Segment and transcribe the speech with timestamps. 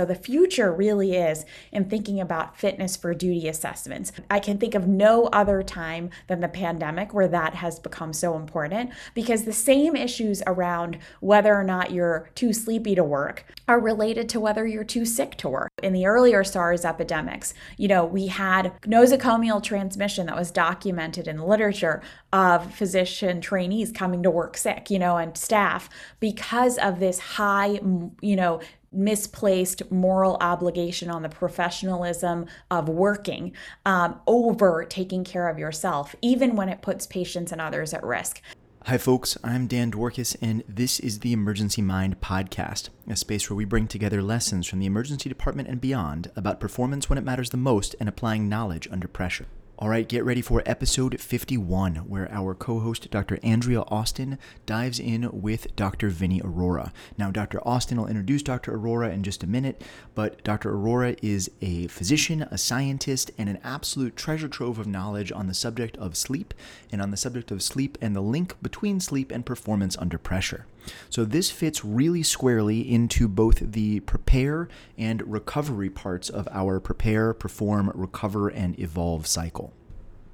[0.00, 4.12] So the future really is in thinking about fitness for duty assessments.
[4.30, 8.36] I can think of no other time than the pandemic where that has become so
[8.36, 13.80] important because the same issues around whether or not you're too sleepy to work are
[13.80, 15.72] related to whether you're too sick to work.
[15.82, 21.38] In the earlier SARS epidemics, you know, we had nosocomial transmission that was documented in
[21.38, 22.02] the literature
[22.32, 25.90] of physician trainees coming to work sick, you know, and staff
[26.20, 27.80] because of this high,
[28.20, 28.60] you know,
[28.92, 33.52] misplaced moral obligation on the professionalism of working
[33.86, 38.42] um, over taking care of yourself, even when it puts patients and others at risk.
[38.84, 39.36] Hi, folks.
[39.44, 43.86] I'm Dan Dworkis, and this is the Emergency Mind podcast, a space where we bring
[43.86, 47.94] together lessons from the emergency department and beyond about performance when it matters the most
[48.00, 49.46] and applying knowledge under pressure.
[49.80, 53.38] All right, get ready for episode 51, where our co host, Dr.
[53.44, 56.08] Andrea Austin, dives in with Dr.
[56.08, 56.90] Vinny Arora.
[57.16, 57.60] Now, Dr.
[57.60, 58.76] Austin will introduce Dr.
[58.76, 59.84] Arora in just a minute,
[60.16, 60.72] but Dr.
[60.72, 65.54] Arora is a physician, a scientist, and an absolute treasure trove of knowledge on the
[65.54, 66.54] subject of sleep
[66.90, 70.66] and on the subject of sleep and the link between sleep and performance under pressure.
[71.10, 77.34] So this fits really squarely into both the prepare and recovery parts of our prepare,
[77.34, 79.72] perform, recover, and evolve cycle.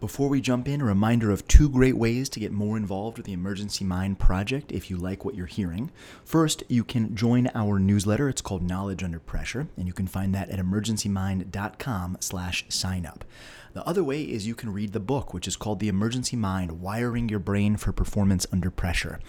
[0.05, 3.25] Before we jump in, a reminder of two great ways to get more involved with
[3.25, 5.91] the Emergency Mind Project if you like what you're hearing.
[6.27, 8.29] First, you can join our newsletter.
[8.29, 13.25] It's called Knowledge Under Pressure, and you can find that at emergencymind.com slash sign up.
[13.73, 16.83] The other way is you can read the book, which is called The Emergency Mind
[16.83, 19.21] Wiring Your Brain for Performance Under Pressure.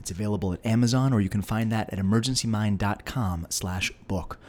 [0.00, 4.40] It's available at Amazon, or you can find that at emergencymind.com slash book.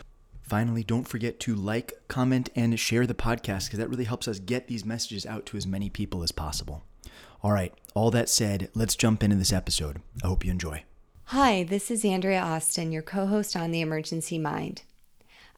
[0.45, 4.37] Finally, don't forget to like, comment, and share the podcast because that really helps us
[4.37, 6.83] get these messages out to as many people as possible.
[7.41, 10.01] All right, all that said, let's jump into this episode.
[10.23, 10.83] I hope you enjoy.
[11.29, 14.83] Hi, this is Andrea Austin, your co host on The Emergency Mind.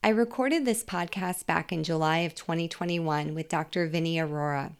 [0.02, 3.88] I recorded this podcast back in July of 2021 with Dr.
[3.88, 4.72] Vinny Arora.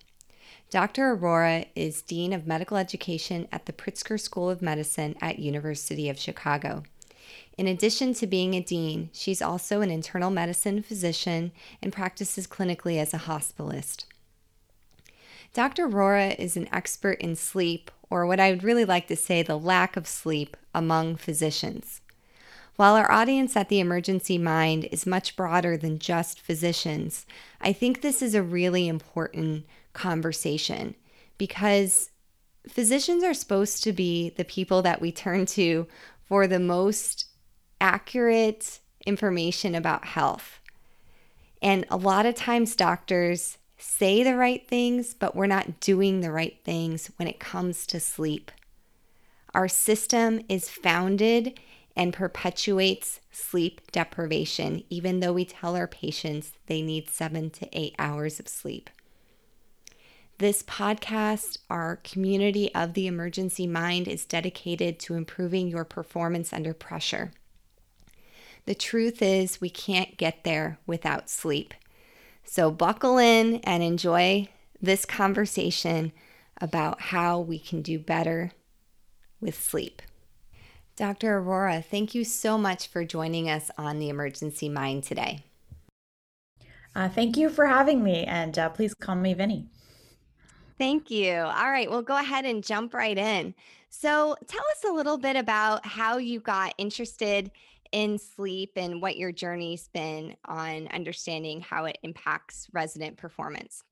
[0.71, 1.15] Dr.
[1.15, 6.19] Arora is Dean of Medical Education at the Pritzker School of Medicine at University of
[6.19, 6.83] Chicago.
[7.59, 11.51] In addition to being a dean, she's also an internal medicine physician
[11.83, 14.05] and practices clinically as a hospitalist.
[15.55, 15.89] Dr.
[15.89, 19.59] Arora is an expert in sleep, or what I would really like to say, the
[19.59, 22.01] lack of sleep among physicians.
[22.77, 27.27] While our audience at the Emergency Mind is much broader than just physicians,
[27.61, 30.95] I think this is a really important conversation
[31.39, 32.11] because
[32.69, 35.89] physicians are supposed to be the people that we turn to
[36.25, 37.25] for the most
[37.81, 40.61] accurate information about health.
[41.61, 46.33] And a lot of times, doctors say the right things, but we're not doing the
[46.33, 48.51] right things when it comes to sleep.
[49.55, 51.59] Our system is founded
[51.97, 57.95] and perpetuates sleep deprivation, even though we tell our patients they need seven to eight
[57.99, 58.91] hours of sleep.
[60.39, 66.73] This podcast, our community of the emergency mind, is dedicated to improving your performance under
[66.73, 67.33] pressure.
[68.69, 71.73] The truth is, we can't get there without sleep.
[72.45, 76.13] So, buckle in and enjoy this conversation
[76.61, 78.53] about how we can do better
[79.41, 80.03] with sleep.
[80.97, 81.41] Dr.
[81.41, 85.45] Arora, thank you so much for joining us on the Emergency Mind today.
[86.95, 89.65] Uh, thank you for having me, and uh, please call me Vinny.
[90.77, 91.37] Thank you.
[91.37, 93.55] All right, we'll go ahead and jump right in.
[93.89, 97.51] So, tell us a little bit about how you got interested
[97.93, 103.83] in sleep and what your journey's been on understanding how it impacts resident performance.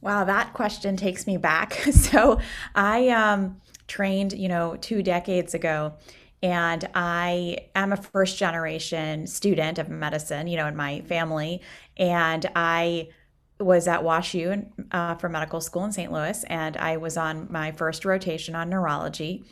[0.00, 1.72] Wow, that question takes me back.
[1.92, 2.40] So,
[2.74, 5.94] I um, trained, you know, two decades ago
[6.42, 11.62] and I am a first generation student of medicine, you know, in my family.
[11.96, 13.10] And I
[13.60, 16.10] was at WashU uh, for medical school in St.
[16.10, 19.44] Louis, and I was on my first rotation on neurology.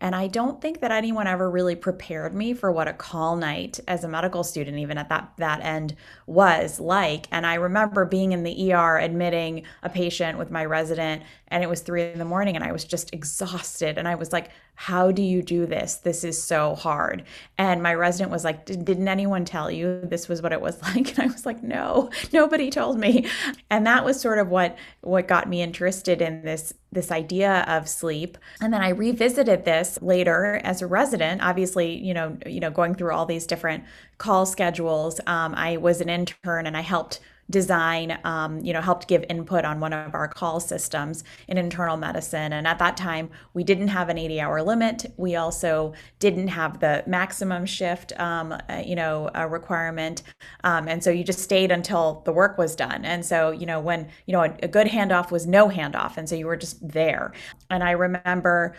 [0.00, 3.80] And I don't think that anyone ever really prepared me for what a call night
[3.88, 5.96] as a medical student, even at that, that end,
[6.26, 7.26] was like.
[7.30, 11.68] And I remember being in the ER admitting a patient with my resident, and it
[11.68, 13.96] was three in the morning, and I was just exhausted.
[13.96, 15.96] And I was like, how do you do this?
[15.96, 17.24] This is so hard.
[17.56, 21.08] And my resident was like, Didn't anyone tell you this was what it was like?
[21.10, 23.26] And I was like, No, nobody told me.
[23.70, 27.88] And that was sort of what what got me interested in this this idea of
[27.88, 28.38] sleep.
[28.60, 32.94] And then I revisited this later as a resident, obviously, you know, you know, going
[32.94, 33.84] through all these different
[34.18, 35.20] call schedules.
[35.26, 37.20] Um, I was an intern and I helped
[37.50, 41.96] design, um, you know, helped give input on one of our call systems in internal
[41.96, 42.52] medicine.
[42.52, 45.06] And at that time, we didn't have an 80 hour limit.
[45.16, 50.22] We also didn't have the maximum shift, um, uh, you know, requirement.
[50.64, 53.04] Um, and so you just stayed until the work was done.
[53.04, 56.16] And so, you know, when, you know, a, a good handoff was no handoff.
[56.16, 57.32] And so you were just there.
[57.70, 58.74] And I remember,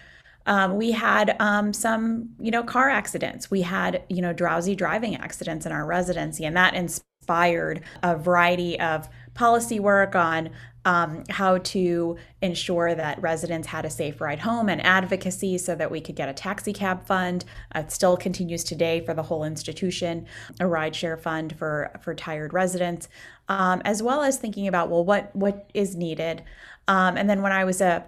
[0.48, 3.52] um, we had um, some, you know, car accidents.
[3.52, 8.80] We had, you know, drowsy driving accidents in our residency, and that inspired a variety
[8.80, 10.50] of policy work on
[10.88, 15.92] um, how to ensure that residents had a safe ride home and advocacy so that
[15.92, 17.44] we could get a taxi cab fund.
[17.76, 20.26] Uh, it still continues today for the whole institution,
[20.62, 23.10] a rideshare fund for for tired residents,
[23.50, 26.42] um, as well as thinking about well, what what is needed.
[26.88, 28.06] Um, and then when I was a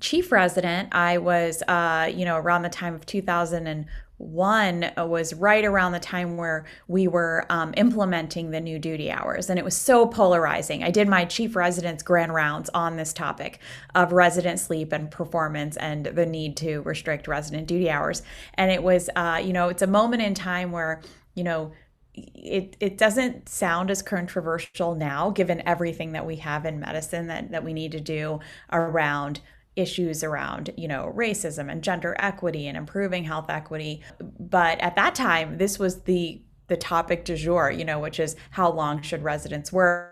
[0.00, 3.86] chief resident, I was, uh, you know, around the time of 2001
[4.20, 9.48] uh, was right around the time where we were um, implementing the new duty hours.
[9.48, 10.84] And it was so polarizing.
[10.84, 13.60] I did my chief residence grand rounds on this topic
[13.94, 18.22] of resident sleep and performance and the need to restrict resident duty hours.
[18.54, 21.00] And it was, uh, you know, it's a moment in time where,
[21.34, 21.72] you know,
[22.14, 27.52] it, it doesn't sound as controversial now given everything that we have in medicine that,
[27.52, 28.40] that we need to do
[28.70, 29.40] around
[29.80, 34.02] issues around, you know, racism and gender equity and improving health equity.
[34.38, 38.36] But at that time, this was the the topic du jour, you know, which is
[38.50, 40.09] how long should residents work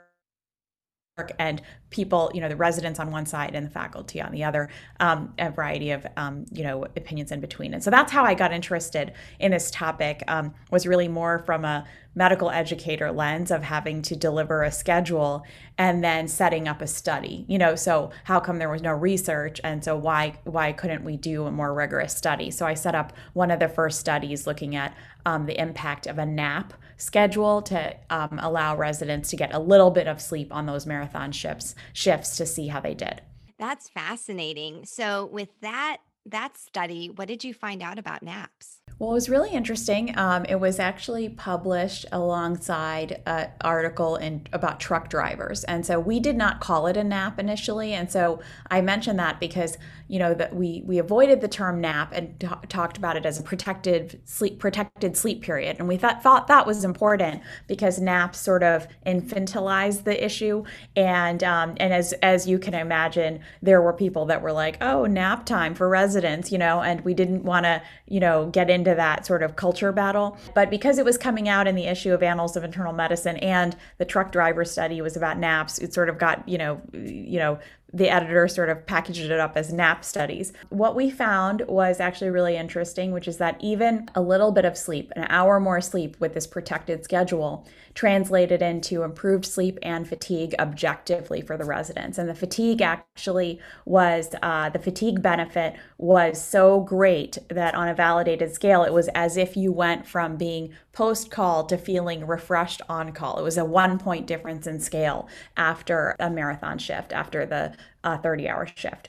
[1.38, 4.68] and people, you know, the residents on one side and the faculty on the other,
[5.00, 7.74] um, a variety of, um, you know, opinions in between.
[7.74, 10.22] And so that's how I got interested in this topic.
[10.28, 11.86] Um, was really more from a
[12.18, 15.44] medical educator lens of having to deliver a schedule
[15.78, 19.60] and then setting up a study you know so how come there was no research
[19.62, 23.12] and so why why couldn't we do a more rigorous study so i set up
[23.34, 27.96] one of the first studies looking at um, the impact of a nap schedule to
[28.10, 32.36] um, allow residents to get a little bit of sleep on those marathon shifts shifts
[32.36, 33.22] to see how they did
[33.58, 39.10] that's fascinating so with that that study what did you find out about naps well,
[39.10, 40.18] it was really interesting.
[40.18, 46.18] Um, it was actually published alongside an article in about truck drivers, and so we
[46.18, 47.92] did not call it a nap initially.
[47.92, 48.40] And so
[48.72, 49.78] I mentioned that because
[50.08, 53.38] you know that we we avoided the term nap and t- talked about it as
[53.38, 58.38] a protected sleep protected sleep period, and we thought thought that was important because naps
[58.38, 60.64] sort of infantilize the issue,
[60.96, 65.04] and um, and as as you can imagine, there were people that were like, oh,
[65.06, 68.94] nap time for residents, you know, and we didn't want to you know get into
[68.94, 70.38] that sort of culture battle.
[70.54, 73.76] But because it was coming out in the issue of Annals of Internal Medicine and
[73.98, 77.58] the truck driver study was about naps, it sort of got, you know, you know,
[77.92, 80.52] the editor sort of packaged it up as nap studies.
[80.68, 84.76] What we found was actually really interesting, which is that even a little bit of
[84.76, 90.54] sleep, an hour more sleep with this protected schedule, translated into improved sleep and fatigue
[90.58, 92.18] objectively for the residents.
[92.18, 97.94] And the fatigue actually was uh, the fatigue benefit was so great that on a
[97.94, 102.80] validated scale, it was as if you went from being post call to feeling refreshed
[102.88, 103.38] on call.
[103.38, 107.74] It was a one point difference in scale after a marathon shift, after the
[108.04, 109.08] 30 uh, hour shift.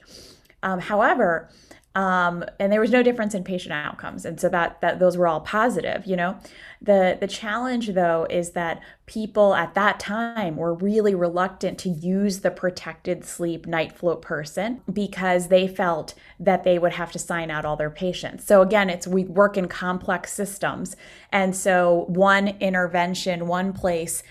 [0.63, 1.50] Um, however,
[1.95, 5.27] um, and there was no difference in patient outcomes and so that that those were
[5.27, 6.38] all positive you know
[6.81, 12.40] the the challenge though is that people at that time were really reluctant to use
[12.40, 17.52] the protected sleep night float person because they felt that they would have to sign
[17.52, 18.46] out all their patients.
[18.46, 20.96] So again it's we work in complex systems.
[21.31, 24.24] And so one intervention one place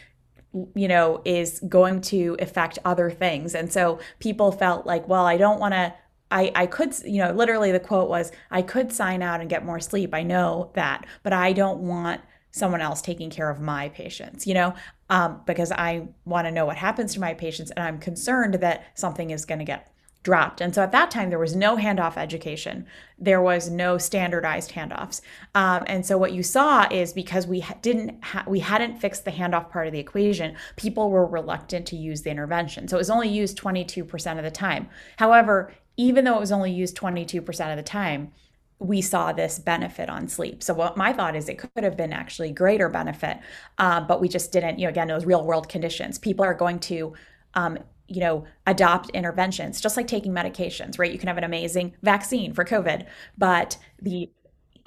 [0.75, 3.55] you know is going to affect other things.
[3.55, 5.93] And so people felt like well i don't want to
[6.31, 9.65] I, I could, you know, literally the quote was, I could sign out and get
[9.65, 10.13] more sleep.
[10.13, 14.55] I know that, but I don't want someone else taking care of my patients, you
[14.55, 14.75] know,
[15.11, 18.85] um, because I want to know what happens to my patients and I'm concerned that
[18.95, 20.61] something is going to get dropped.
[20.61, 22.87] And so at that time, there was no handoff education.
[23.19, 25.21] There was no standardized handoffs.
[25.55, 29.31] Um, and so what you saw is because we didn't, ha- we hadn't fixed the
[29.31, 32.89] handoff part of the equation, people were reluctant to use the intervention.
[32.89, 34.89] So it was only used 22% of the time.
[35.17, 38.33] However, even though it was only used 22% of the time,
[38.81, 40.63] we saw this benefit on sleep.
[40.63, 43.39] So what my thought is, it could have been actually greater benefit,
[43.79, 44.79] uh, but we just didn't.
[44.79, 46.19] You know, again, was real world conditions.
[46.19, 47.13] People are going to,
[47.55, 51.13] um, you know, adopt interventions, just like taking medications, right?
[51.13, 53.07] You can have an amazing vaccine for COVID,
[53.37, 54.31] but the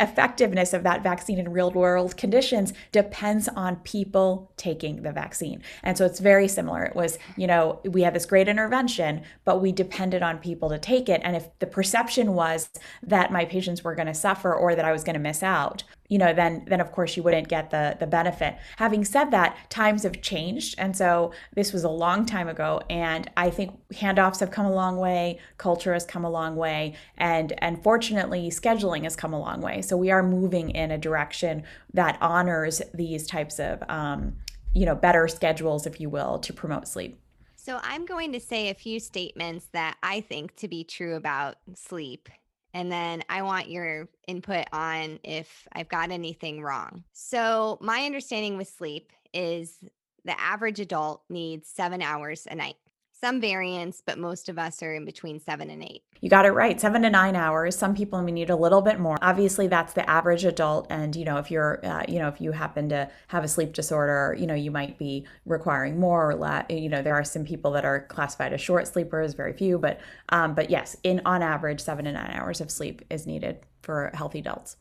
[0.01, 5.61] effectiveness of that vaccine in real world conditions depends on people taking the vaccine.
[5.83, 6.83] And so it's very similar.
[6.83, 10.79] It was, you know, we had this great intervention, but we depended on people to
[10.79, 11.21] take it.
[11.23, 12.69] And if the perception was
[13.03, 15.83] that my patients were going to suffer or that I was going to miss out,
[16.11, 18.57] you know, then then of course you wouldn't get the the benefit.
[18.75, 23.31] Having said that, times have changed, and so this was a long time ago, and
[23.37, 27.53] I think handoffs have come a long way, culture has come a long way, and
[27.59, 29.81] and fortunately scheduling has come a long way.
[29.81, 31.63] So we are moving in a direction
[31.93, 34.35] that honors these types of um,
[34.73, 37.21] you know better schedules, if you will, to promote sleep.
[37.55, 41.55] So I'm going to say a few statements that I think to be true about
[41.73, 42.27] sleep
[42.73, 47.03] and then I want your input on if I've got anything wrong.
[47.13, 49.77] So, my understanding with sleep is
[50.25, 52.75] the average adult needs seven hours a night
[53.23, 56.03] some variance, but most of us are in between seven and eight.
[56.19, 56.79] You got it right.
[56.79, 57.75] Seven to nine hours.
[57.75, 59.17] Some people may need a little bit more.
[59.21, 60.87] Obviously, that's the average adult.
[60.89, 63.73] And, you know, if you're, uh, you know, if you happen to have a sleep
[63.73, 66.65] disorder, you know, you might be requiring more or less.
[66.69, 69.77] You know, there are some people that are classified as short sleepers, very few.
[69.77, 69.99] But,
[70.29, 74.11] um, but yes, in on average, seven to nine hours of sleep is needed for
[74.13, 74.77] healthy adults.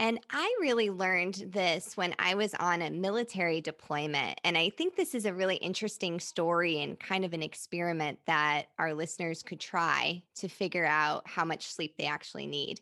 [0.00, 4.40] And I really learned this when I was on a military deployment.
[4.44, 8.68] And I think this is a really interesting story and kind of an experiment that
[8.78, 12.80] our listeners could try to figure out how much sleep they actually need.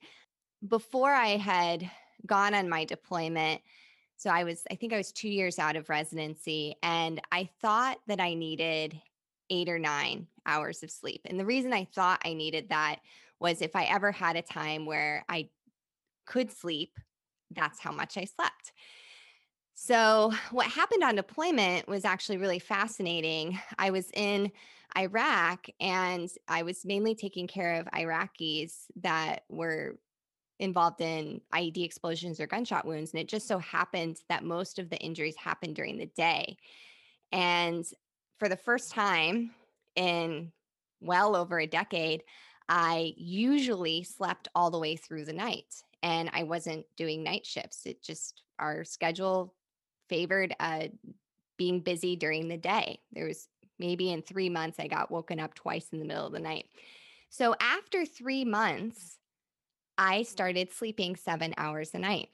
[0.68, 1.90] Before I had
[2.24, 3.62] gone on my deployment,
[4.16, 7.98] so I was, I think I was two years out of residency, and I thought
[8.06, 8.96] that I needed
[9.50, 11.22] eight or nine hours of sleep.
[11.24, 13.00] And the reason I thought I needed that
[13.40, 15.48] was if I ever had a time where I
[16.24, 16.92] could sleep
[17.50, 18.72] that's how much I slept.
[19.74, 23.58] So, what happened on deployment was actually really fascinating.
[23.78, 24.50] I was in
[24.96, 29.98] Iraq and I was mainly taking care of Iraqis that were
[30.58, 33.12] involved in IED explosions or gunshot wounds.
[33.12, 36.56] And it just so happened that most of the injuries happened during the day.
[37.30, 37.84] And
[38.38, 39.52] for the first time
[39.94, 40.50] in
[41.00, 42.24] well over a decade,
[42.68, 47.86] I usually slept all the way through the night and I wasn't doing night shifts.
[47.86, 49.54] It just our schedule
[50.08, 50.88] favored uh,
[51.56, 53.00] being busy during the day.
[53.12, 56.32] There was maybe in three months I got woken up twice in the middle of
[56.32, 56.66] the night.
[57.30, 59.18] So after three months,
[59.96, 62.28] I started sleeping seven hours a night.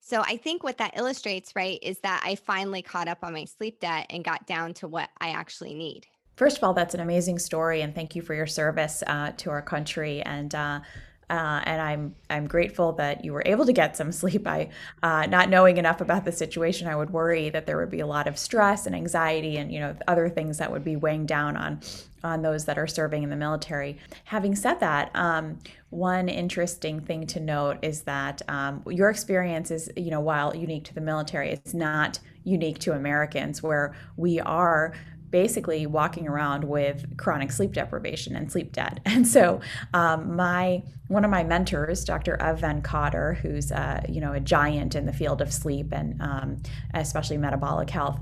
[0.00, 3.44] So I think what that illustrates, right, is that I finally caught up on my
[3.44, 6.06] sleep debt and got down to what I actually need.
[6.36, 9.50] First of all, that's an amazing story, and thank you for your service uh, to
[9.50, 10.22] our country.
[10.22, 10.80] And uh,
[11.28, 14.46] uh, and I'm I'm grateful that you were able to get some sleep.
[14.46, 14.68] I,
[15.02, 18.06] uh, not knowing enough about the situation, I would worry that there would be a
[18.06, 21.56] lot of stress and anxiety, and you know other things that would be weighing down
[21.56, 21.80] on
[22.22, 23.98] on those that are serving in the military.
[24.24, 25.58] Having said that, um,
[25.90, 30.84] one interesting thing to note is that um, your experience is, you know, while unique
[30.84, 34.92] to the military, it's not unique to Americans, where we are
[35.30, 39.00] basically walking around with chronic sleep deprivation and sleep debt.
[39.16, 39.60] And so,
[39.94, 42.36] um, my one of my mentors, Dr.
[42.42, 46.20] Eve Van Cauter, who's uh, you know a giant in the field of sleep and
[46.20, 48.20] um, especially metabolic health,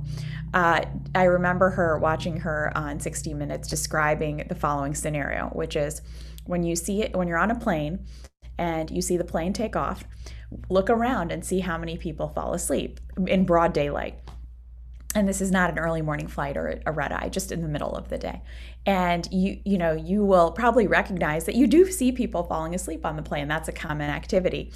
[0.52, 0.82] uh,
[1.14, 6.00] I remember her watching her on 60 Minutes describing the following scenario, which is
[6.46, 8.06] when you see it when you're on a plane
[8.56, 10.04] and you see the plane take off,
[10.68, 14.18] look around and see how many people fall asleep in broad daylight
[15.14, 17.68] and this is not an early morning flight or a red eye just in the
[17.68, 18.42] middle of the day.
[18.86, 23.06] And you you know you will probably recognize that you do see people falling asleep
[23.06, 23.48] on the plane.
[23.48, 24.72] That's a common activity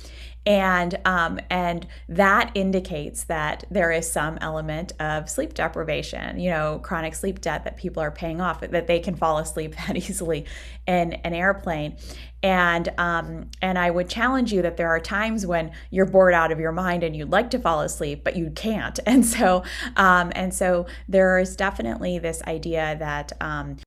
[0.47, 6.81] and um, and that indicates that there is some element of sleep deprivation you know
[6.83, 10.47] chronic sleep debt that people are paying off that they can fall asleep that easily
[10.87, 11.97] in an airplane.
[12.43, 16.53] And um, and I would challenge you that there are times when you're bored out
[16.53, 18.99] of your mind and you'd like to fall asleep but you can't.
[19.09, 19.65] And so
[19.97, 23.79] um, and so there is definitely this idea that um,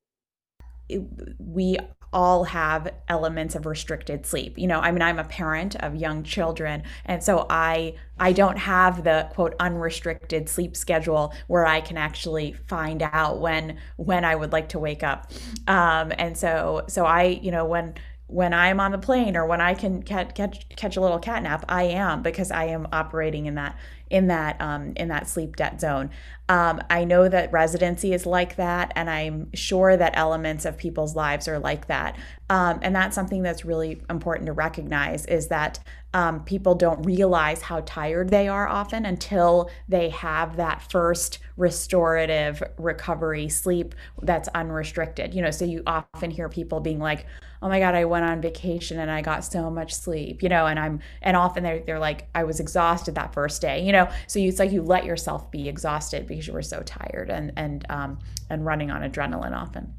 [1.40, 1.78] we
[2.14, 4.58] all have elements of restricted sleep.
[4.58, 8.58] You know, I mean I'm a parent of young children and so I I don't
[8.58, 14.36] have the quote unrestricted sleep schedule where I can actually find out when when I
[14.36, 15.32] would like to wake up.
[15.68, 17.96] Um, and so so I, you know, when
[18.32, 21.44] when I'm on the plane or when I can catch catch, catch a little cat
[21.44, 23.78] nap, I am because I am operating in that
[24.10, 26.10] in that um, in that sleep debt zone.
[26.52, 31.16] Um, I know that residency is like that, and I'm sure that elements of people's
[31.16, 32.18] lives are like that.
[32.50, 35.80] Um, and that's something that's really important to recognize is that
[36.14, 42.62] um, people don't realize how tired they are often until they have that first restorative
[42.78, 45.34] recovery sleep that's unrestricted.
[45.34, 47.26] You know, so you often hear people being like,
[47.62, 50.66] "Oh my God, I went on vacation and I got so much sleep," you know,
[50.66, 54.10] and I'm and often they're they're like, "I was exhausted that first day," you know.
[54.28, 57.52] So you, it's like you let yourself be exhausted because you were so tired and
[57.56, 58.20] and um,
[58.50, 59.94] and running on adrenaline often.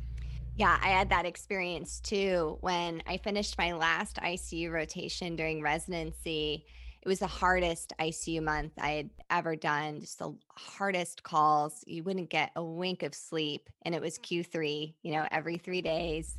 [0.54, 6.66] Yeah, I had that experience too when I finished my last ICU rotation during residency.
[7.00, 11.82] it was the hardest ICU month I had ever done, just the hardest calls.
[11.86, 13.70] You wouldn't get a wink of sleep.
[13.82, 16.36] And it was Q3, you know, every three days,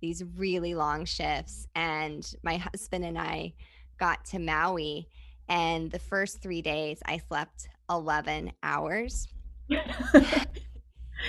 [0.00, 1.66] these really long shifts.
[1.74, 3.54] And my husband and I
[3.98, 5.08] got to Maui.
[5.48, 9.28] And the first three days, I slept 11 hours.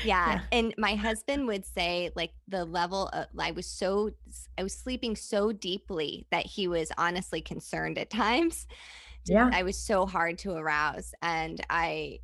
[0.03, 0.33] Yeah.
[0.33, 0.41] yeah.
[0.51, 4.11] And my husband would say, like, the level of, I was so,
[4.57, 8.67] I was sleeping so deeply that he was honestly concerned at times.
[9.25, 9.49] Yeah.
[9.53, 11.13] I was so hard to arouse.
[11.21, 12.19] And I,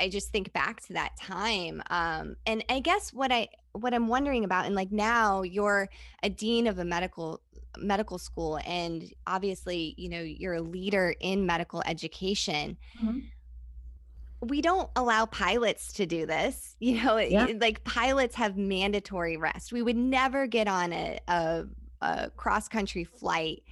[0.00, 1.82] I just think back to that time.
[1.90, 5.88] Um, and I guess what I, what I'm wondering about, and like now you're
[6.22, 7.40] a dean of a medical
[7.78, 13.18] medical school and obviously you know you're a leader in medical education mm-hmm
[14.40, 16.74] we don't allow pilots to do this.
[16.86, 17.46] You know, yeah.
[17.58, 19.72] like pilots have mandatory rest.
[19.72, 21.64] We would never get on a, a,
[22.02, 23.62] a cross country flight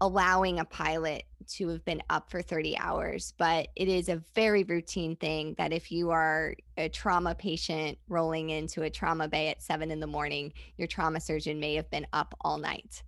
[0.00, 4.62] allowing a pilot to have been up for 30 hours, but it is a very
[4.64, 9.62] routine thing that if you are a trauma patient rolling into a trauma bay at
[9.62, 13.02] seven in the morning, your trauma surgeon may have been up all night.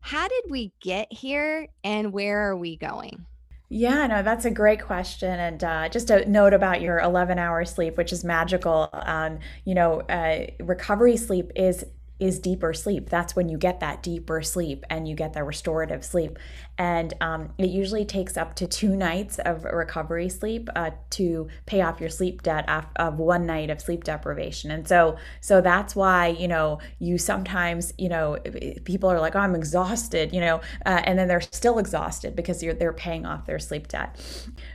[0.00, 3.24] How did we get here and where are we going?
[3.68, 5.28] Yeah, no, that's a great question.
[5.40, 8.88] And uh, just a note about your 11 hour sleep, which is magical.
[8.92, 11.84] Um, you know, uh, recovery sleep is
[12.18, 13.10] is deeper sleep.
[13.10, 16.38] That's when you get that deeper sleep and you get the restorative sleep.
[16.78, 21.80] And um, it usually takes up to two nights of recovery sleep uh, to pay
[21.80, 24.70] off your sleep debt of one night of sleep deprivation.
[24.70, 28.38] And so, so that's why you know you sometimes you know
[28.84, 32.60] people are like, oh, I'm exhausted, you know, uh, and then they're still exhausted because
[32.60, 34.20] they're paying off their sleep debt.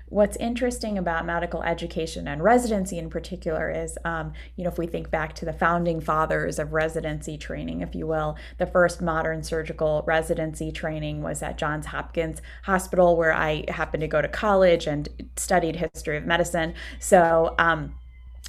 [0.07, 4.87] What's interesting about medical education and residency in particular is, um, you know, if we
[4.87, 9.43] think back to the founding fathers of residency training, if you will, the first modern
[9.43, 14.87] surgical residency training was at Johns Hopkins Hospital, where I happened to go to college
[14.87, 16.73] and studied history of medicine.
[16.99, 17.95] So, um,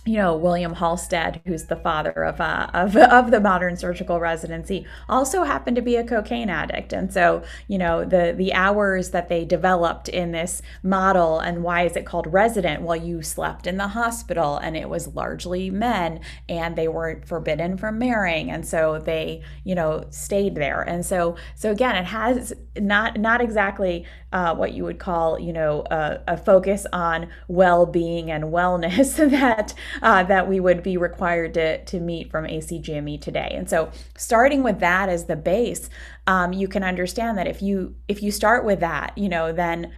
[0.05, 4.87] you know William Halsted, who's the father of, uh, of of the modern surgical residency,
[5.09, 9.29] also happened to be a cocaine addict, and so you know the the hours that
[9.29, 12.83] they developed in this model, and why is it called resident?
[12.83, 17.77] Well, you slept in the hospital, and it was largely men, and they were forbidden
[17.77, 22.53] from marrying, and so they you know stayed there, and so so again, it has
[22.77, 28.31] not not exactly uh, what you would call, you know, a, a focus on well-being
[28.31, 33.53] and wellness that uh, that we would be required to to meet from ACGME today.
[33.55, 35.91] And so, starting with that as the base,
[36.27, 39.93] um, you can understand that if you if you start with that, you know, then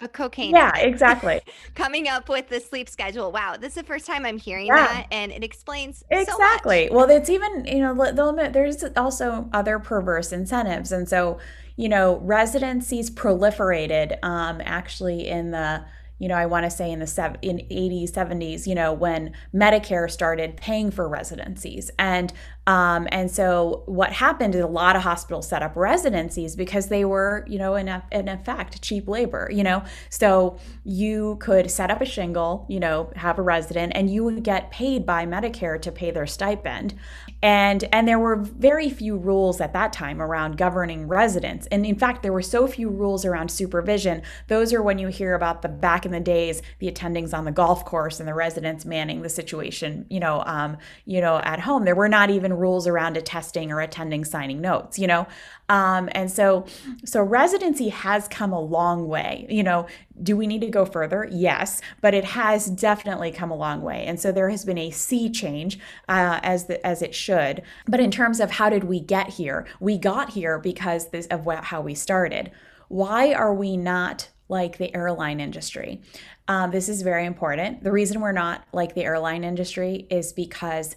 [0.00, 0.54] a cocaine.
[0.54, 1.40] Yeah, exactly.
[1.74, 3.32] Coming up with the sleep schedule.
[3.32, 4.86] Wow, this is the first time I'm hearing yeah.
[4.86, 6.88] that, and it explains exactly.
[6.88, 11.38] So well, it's even you know there's also other perverse incentives, and so
[11.76, 15.84] you know, residencies proliferated um, actually in the
[16.18, 20.10] you know, I want to say in the in 80s, 70s, you know, when Medicare
[20.10, 21.90] started paying for residencies.
[21.98, 22.32] And
[22.66, 27.04] um, and so what happened is a lot of hospitals set up residencies because they
[27.04, 29.84] were, you know, in, a, in effect, cheap labor, you know.
[30.10, 34.42] So you could set up a shingle, you know, have a resident, and you would
[34.42, 36.94] get paid by Medicare to pay their stipend.
[37.40, 41.68] And and there were very few rules at that time around governing residents.
[41.68, 44.22] And in fact, there were so few rules around supervision.
[44.48, 47.52] Those are when you hear about the back in the days, the attendings on the
[47.52, 51.84] golf course and the residents manning the situation, you know, um, you know, at home.
[51.84, 55.26] There were not even rules around attesting or attending signing notes, you know?
[55.68, 56.66] Um, and so,
[57.04, 59.46] so residency has come a long way.
[59.48, 59.86] You know,
[60.22, 61.28] do we need to go further?
[61.30, 64.04] Yes, but it has definitely come a long way.
[64.06, 67.62] And so there has been a sea change uh, as the, as it should.
[67.86, 71.46] But in terms of how did we get here, we got here because this, of
[71.64, 72.50] how we started.
[72.88, 76.00] Why are we not like the airline industry?
[76.48, 77.82] Um, this is very important.
[77.82, 80.94] The reason we're not like the airline industry is because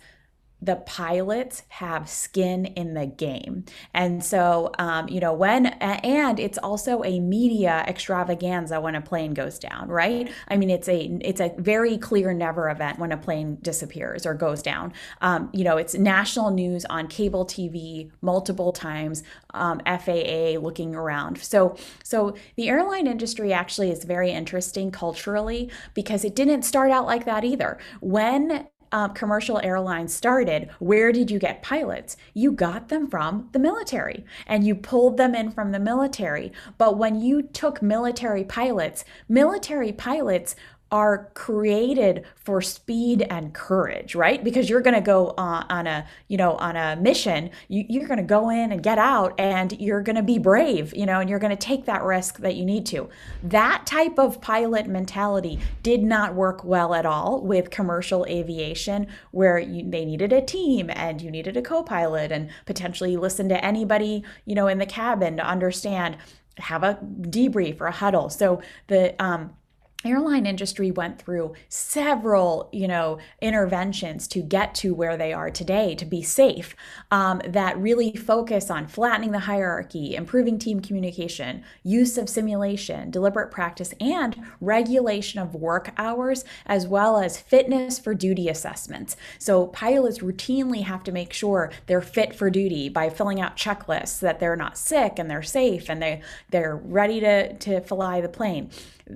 [0.62, 3.64] the pilots have skin in the game.
[3.94, 9.34] And so, um, you know, when, and it's also a media extravaganza when a plane
[9.34, 10.30] goes down, right?
[10.50, 14.34] I mean, it's a, it's a very clear never event when a plane disappears or
[14.34, 14.94] goes down.
[15.22, 21.38] Um, you know, it's national news on cable TV multiple times, um, FAA looking around.
[21.38, 27.06] So, so the airline industry actually is very interesting culturally because it didn't start out
[27.06, 27.78] like that either.
[28.02, 32.18] When uh, commercial airlines started, where did you get pilots?
[32.34, 36.52] You got them from the military and you pulled them in from the military.
[36.78, 40.56] But when you took military pilots, military pilots
[40.92, 44.44] are created for speed and courage, right?
[44.44, 47.52] Because you're going to go uh, on a, you know, on a mission.
[47.68, 50.96] You, you're going to go in and get out, and you're going to be brave,
[50.96, 53.10] you know, and you're going to take that risk that you need to.
[53.44, 59.60] That type of pilot mentality did not work well at all with commercial aviation, where
[59.60, 64.24] you, they needed a team and you needed a co-pilot and potentially listen to anybody,
[64.46, 66.18] you know, in the cabin to understand
[66.58, 68.30] have a debrief or a huddle.
[68.30, 69.56] So the um,
[70.06, 75.94] airline industry went through several you know interventions to get to where they are today
[75.94, 76.76] to be safe
[77.12, 83.52] um, that really focus on flattening the hierarchy improving team communication use of simulation deliberate
[83.52, 89.16] practice and regulation of work hours as well as fitness for duty assessments.
[89.38, 94.20] So pilots routinely have to make sure they're fit for duty by filling out checklists
[94.20, 98.30] that they're not sick and they're safe and they they're ready to to fly the
[98.30, 98.70] plane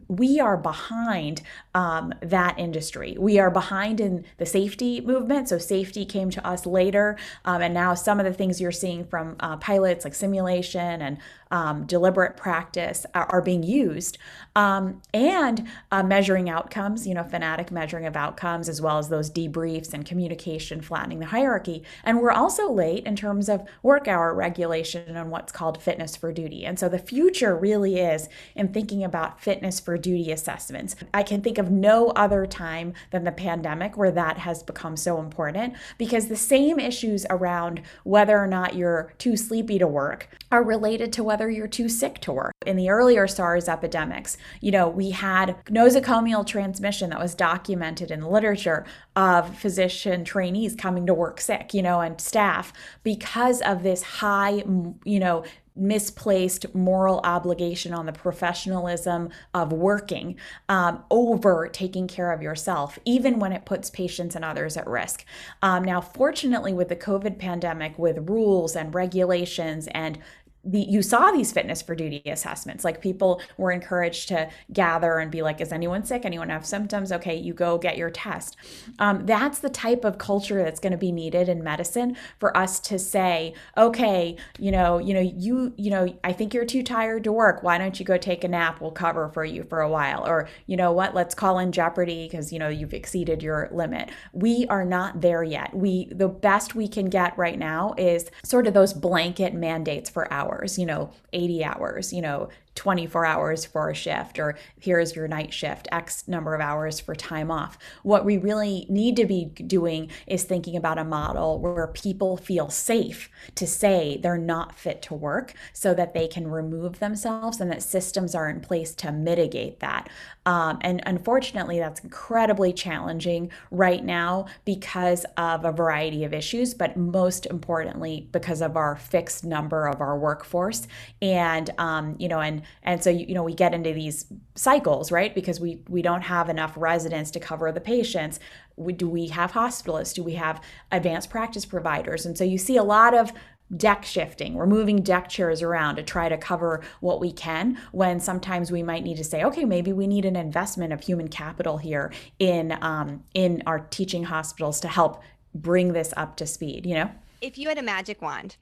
[0.08, 1.41] we are behind
[1.73, 3.15] um, that industry.
[3.19, 5.49] We are behind in the safety movement.
[5.49, 9.06] So safety came to us later, um, and now some of the things you're seeing
[9.06, 11.17] from uh, pilots, like simulation and
[11.54, 14.18] um, deliberate practice, are, are being used,
[14.56, 17.08] um, and uh, measuring outcomes.
[17.08, 21.28] You know, fanatic measuring of outcomes, as well as those debriefs and communication, flattening the
[21.28, 21.84] hierarchy.
[22.04, 26.34] And we're also late in terms of work hour regulation and what's called fitness for
[26.34, 26.66] duty.
[26.66, 30.96] And so the future really is in thinking about fitness for duty assessments.
[31.13, 35.20] I can think of no other time than the pandemic where that has become so
[35.20, 40.63] important because the same issues around whether or not you're too sleepy to work are
[40.63, 42.53] related to whether you're too sick to work.
[42.65, 48.21] In the earlier SARS epidemics, you know, we had nosocomial transmission that was documented in
[48.21, 53.84] the literature of physician trainees coming to work sick, you know, and staff because of
[53.84, 54.63] this high,
[55.06, 55.43] you know,
[55.75, 60.36] misplaced moral obligation on the professionalism of working
[60.69, 65.25] um, over taking care of yourself, even when it puts patients and others at risk.
[65.62, 70.19] Um, now, fortunately, with the COVID pandemic, with rules and regulations and
[70.63, 72.84] the, you saw these fitness for duty assessments.
[72.86, 76.23] Like people were encouraged to gather and be like, is anyone sick?
[76.26, 77.12] Anyone have symptoms?
[77.12, 78.56] Okay, you go get your test.
[78.99, 82.80] Um, that's the type of culture that's going to be needed in medicine for us
[82.82, 87.26] to say, okay, you know, you know, you, you know, I think you're too tired
[87.26, 87.62] to work.
[87.62, 88.80] Why don't you go take a nap?
[88.80, 90.26] We'll cover for you for a while.
[90.26, 94.12] Or, you know what, let's call in jeopardy because, you know, you've exceeded your limit.
[94.32, 95.76] We are not there yet.
[95.76, 100.32] We, the best we can get right now is sort of those blanket mandates for
[100.32, 105.16] hours hours, you know, 80 hours, you know, 24 hours for a shift, or here's
[105.16, 107.78] your night shift, X number of hours for time off.
[108.04, 112.70] What we really need to be doing is thinking about a model where people feel
[112.70, 117.72] safe to say they're not fit to work so that they can remove themselves and
[117.72, 120.10] that systems are in place to mitigate that.
[120.46, 126.98] Um, and unfortunately, that's incredibly challenging right now because of a variety of issues, but
[126.98, 130.88] most importantly, because of our fixed number of our workforce.
[131.22, 135.34] And, um, you know, and and so you know we get into these cycles right?
[135.34, 138.39] Because we we don't have enough residents to cover the patients.
[138.76, 140.15] We, do we have hospitalists?
[140.15, 142.26] Do we have advanced practice providers?
[142.26, 143.32] And so you see a lot of
[143.78, 144.56] deck shifting.
[144.56, 148.84] We're moving deck chairs around to try to cover what we can when sometimes we
[148.84, 152.78] might need to say okay maybe we need an investment of human capital here in
[152.82, 155.23] um, in our teaching hospitals to help
[155.56, 157.10] bring this up to speed you know?
[157.41, 158.58] If you had a magic wand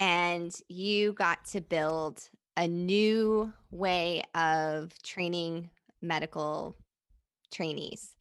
[0.00, 5.70] and you got to build a new way of training
[6.02, 6.76] medical
[7.52, 8.14] trainees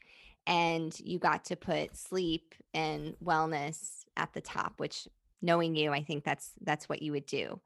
[0.47, 5.07] and you got to put sleep and wellness at the top which
[5.41, 7.59] knowing you i think that's that's what you would do.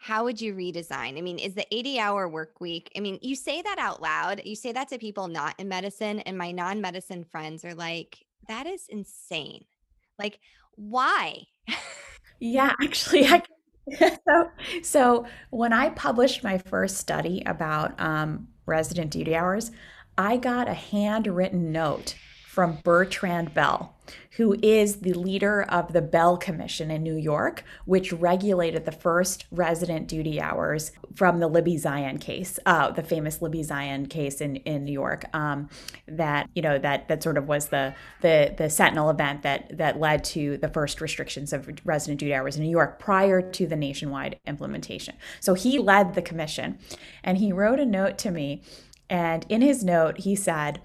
[0.00, 1.18] How would you redesign?
[1.18, 4.40] I mean is the 80 hour work week i mean you say that out loud
[4.44, 8.66] you say that to people not in medicine and my non-medicine friends are like that
[8.66, 9.64] is insane.
[10.18, 10.38] Like
[10.76, 11.46] why?
[12.40, 13.42] Yeah actually i
[14.28, 14.50] so,
[14.82, 19.70] so when I published my first study about um, resident duty hours,
[20.16, 23.94] I got a handwritten note from Bertrand Bell,
[24.36, 29.46] who is the leader of the Bell Commission in New York, which regulated the first
[29.50, 34.56] resident duty hours from the Libby Zion case, uh, the famous Libby Zion case in,
[34.56, 35.24] in New York.
[35.34, 35.68] Um,
[36.06, 39.98] that you know that that sort of was the the the sentinel event that that
[39.98, 43.76] led to the first restrictions of resident duty hours in New York prior to the
[43.76, 45.16] nationwide implementation.
[45.40, 46.78] So he led the commission,
[47.24, 48.62] and he wrote a note to me,
[49.10, 50.80] and in his note he said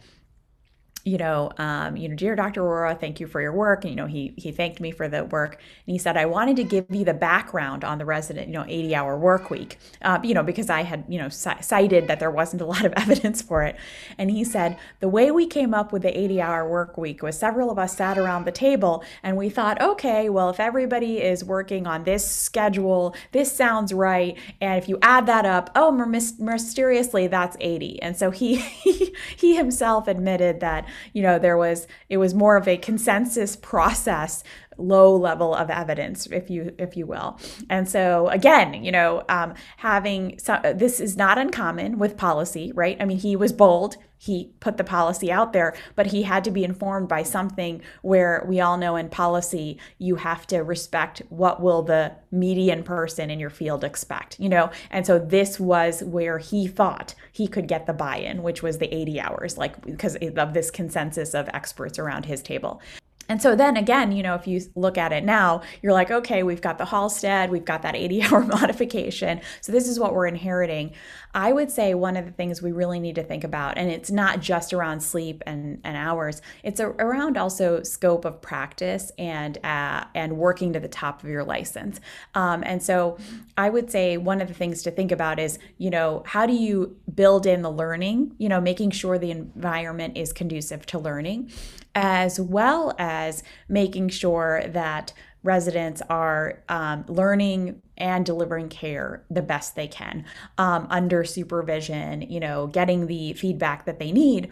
[1.06, 2.62] you know, um, you know, dear Dr.
[2.62, 3.84] Arora, thank you for your work.
[3.86, 5.56] And, you know, he he thanked me for the work,
[5.88, 8.63] and he said I wanted to give you the background on the resident, you know,
[8.63, 12.32] 80-hour work week, uh, you know, because I had, you know, c- cited that there
[12.32, 13.78] wasn't a lot of evidence for it.
[14.18, 17.72] And he said the way we came up with the 80-hour work week was several
[17.72, 21.88] of us sat around the table and we thought, okay, well, if everybody is working
[21.88, 25.92] on this schedule, this sounds right, and if you add that up, oh,
[26.39, 28.02] mysteriously, that's 80.
[28.02, 28.58] And so he,
[29.38, 34.43] he himself admitted that you know there was it was more of a consensus process
[34.77, 37.39] low level of evidence if you if you will.
[37.69, 42.97] And so again you know um, having some, this is not uncommon with policy right?
[42.99, 46.52] I mean he was bold he put the policy out there but he had to
[46.52, 51.62] be informed by something where we all know in policy you have to respect what
[51.62, 54.72] will the median person in your field expect you know?
[54.92, 58.94] And so this was where he thought he could get the buy-in which was the
[58.94, 62.82] 80 hours like because of this consensus of experts around his table
[63.30, 66.44] and so then again, you know, if you look at it now, you're like, okay,
[66.44, 69.42] we've got the Halsted, we've got that 80 hour modification.
[69.62, 70.94] So this is what we're inheriting.
[71.34, 74.12] I would say one of the things we really need to think about, and it's
[74.12, 79.58] not just around sleep and, and hours, it's a, around also scope of practice and
[79.64, 82.00] uh, and working to the top of your license.
[82.36, 83.18] Um, and so
[83.58, 86.54] I would say one of the things to think about is, you know, how do
[86.54, 91.52] you build in the learning, you know, making sure the environment is conducive to learning,
[91.95, 99.75] as well as making sure that residents are um, learning and delivering care the best
[99.75, 100.25] they can
[100.58, 104.51] um, under supervision, you know, getting the feedback that they need,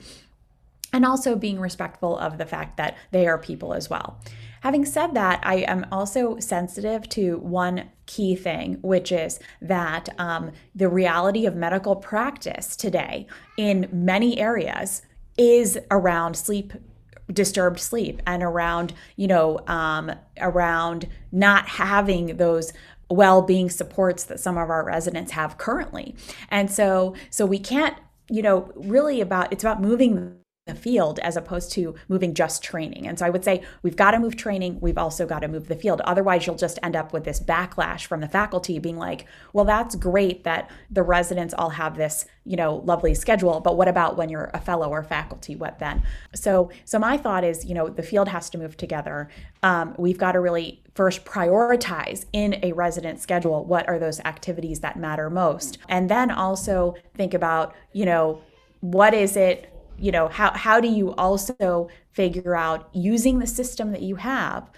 [0.94, 4.20] and also being respectful of the fact that they are people as well.
[4.62, 10.52] Having said that, I am also sensitive to one key thing, which is that um,
[10.76, 13.26] the reality of medical practice today
[13.58, 15.02] in many areas
[15.38, 16.74] is around sleep
[17.32, 22.74] disturbed sleep and around you know um, around not having those
[23.10, 26.16] well-being supports that some of our residents have currently.
[26.50, 27.96] And so so we can't
[28.30, 33.08] you know really about it's about moving the field as opposed to moving just training.
[33.08, 35.68] And so I would say we've got to move training, we've also got to move
[35.68, 36.02] the field.
[36.02, 39.96] Otherwise, you'll just end up with this backlash from the faculty being like, well, that's
[39.96, 44.30] great that the residents all have this, you know, lovely schedule, but what about when
[44.30, 45.56] you're a fellow or faculty?
[45.56, 46.04] What then?
[46.36, 49.30] So so my thought is, you know, the field has to move together.
[49.64, 54.82] Um, we've got to really first prioritize in a resident schedule what are those activities
[54.82, 55.80] that matter most.
[55.90, 58.42] And then also think about, you know,
[58.82, 59.72] what is it
[60.02, 64.70] you know how how do you also figure out using the system that you have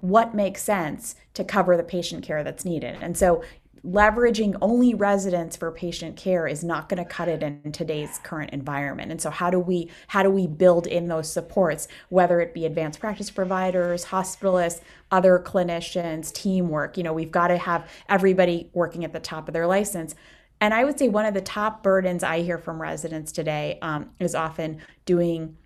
[0.00, 2.96] what makes sense to cover the patient care that's needed?
[3.00, 3.42] And so
[3.84, 8.50] leveraging only residents for patient care is not going to cut it in today's current
[8.52, 9.10] environment.
[9.10, 12.66] And so how do we how do we build in those supports whether it be
[12.66, 16.96] advanced practice providers hospitalists other clinicians teamwork?
[16.96, 20.14] You know we've got to have everybody working at the top of their license
[20.60, 24.10] and I would say one of the top burdens I hear from residents today um,
[24.18, 25.56] is often doing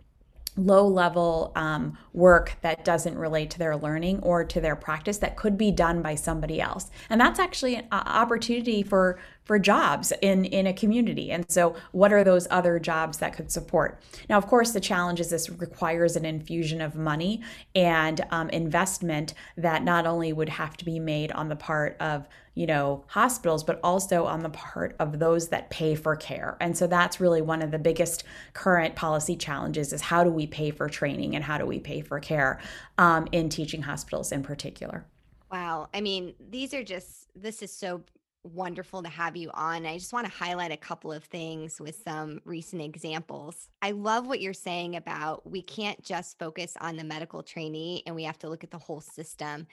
[0.56, 5.36] low level um, work that doesn't relate to their learning or to their practice that
[5.36, 6.90] could be done by somebody else.
[7.08, 11.30] And that's actually an opportunity for for jobs in in a community.
[11.30, 14.00] And so what are those other jobs that could support?
[14.28, 17.42] Now of course the challenge is this requires an infusion of money
[17.74, 22.28] and um, investment that not only would have to be made on the part of
[22.54, 26.56] you know hospitals but also on the part of those that pay for care.
[26.60, 30.46] And so that's really one of the biggest current policy challenges is how do we
[30.46, 32.60] pay for training and how do we pay for care
[32.98, 35.04] um, in teaching hospitals in particular?
[35.50, 35.88] Wow.
[35.92, 38.02] I mean, these are just, this is so
[38.44, 39.86] wonderful to have you on.
[39.86, 43.68] I just want to highlight a couple of things with some recent examples.
[43.80, 48.14] I love what you're saying about we can't just focus on the medical trainee and
[48.14, 49.66] we have to look at the whole system.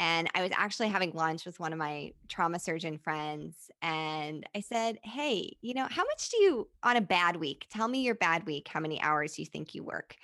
[0.00, 3.70] And I was actually having lunch with one of my trauma surgeon friends.
[3.82, 7.88] And I said, Hey, you know, how much do you, on a bad week, tell
[7.88, 10.14] me your bad week, how many hours do you think you work?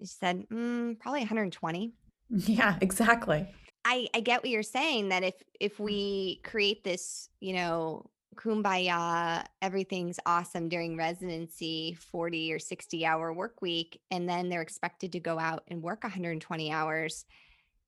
[0.00, 1.92] And she said, mm, Probably 120.
[2.32, 3.48] Yeah, exactly.
[3.84, 5.84] I I get what you're saying that if if mm.
[5.84, 13.60] we create this, you know, kumbaya, everything's awesome during residency, 40 or 60 hour work
[13.60, 17.24] week, and then they're expected to go out and work 120 hours.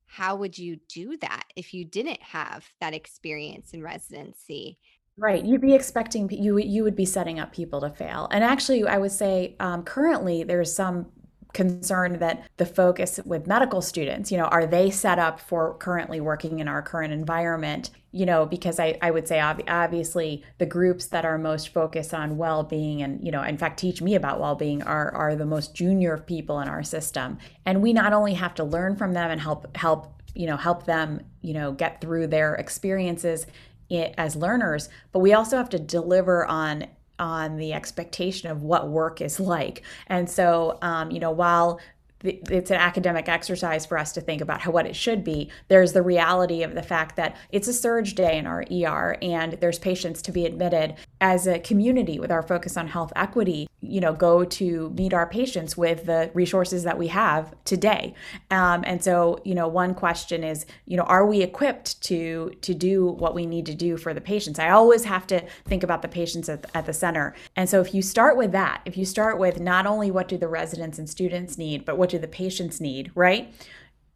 [0.07, 4.79] How would you do that if you didn't have that experience in residency?
[5.17, 8.29] Right, you'd be expecting you you would be setting up people to fail.
[8.31, 11.07] And actually, I would say um, currently there's some
[11.53, 16.21] concerned that the focus with medical students, you know, are they set up for currently
[16.21, 17.91] working in our current environment?
[18.11, 22.12] You know, because I, I would say ob- obviously the groups that are most focused
[22.12, 25.75] on well-being and, you know, in fact teach me about well-being are are the most
[25.75, 27.38] junior people in our system.
[27.65, 30.85] And we not only have to learn from them and help help, you know, help
[30.85, 33.47] them, you know, get through their experiences
[33.91, 36.87] eh, as learners, but we also have to deliver on
[37.23, 39.83] on the expectation of what work is like.
[40.09, 41.81] And so, um, you know, while
[42.25, 45.51] it's an academic exercise for us to think about how, what it should be.
[45.69, 49.55] There's the reality of the fact that it's a surge day in our ER and
[49.55, 50.95] there's patients to be admitted.
[51.21, 55.27] As a community with our focus on health equity, you know, go to meet our
[55.27, 58.14] patients with the resources that we have today.
[58.51, 62.75] Um, and so, you know, one question is, you know, are we equipped to to
[62.75, 64.59] do what we need to do for the patients?
[64.59, 67.35] I always have to think about the patients at, at the center.
[67.57, 70.38] And so, if you start with that, if you start with not only what do
[70.38, 73.53] the residents and students need, but what do the patients need, right?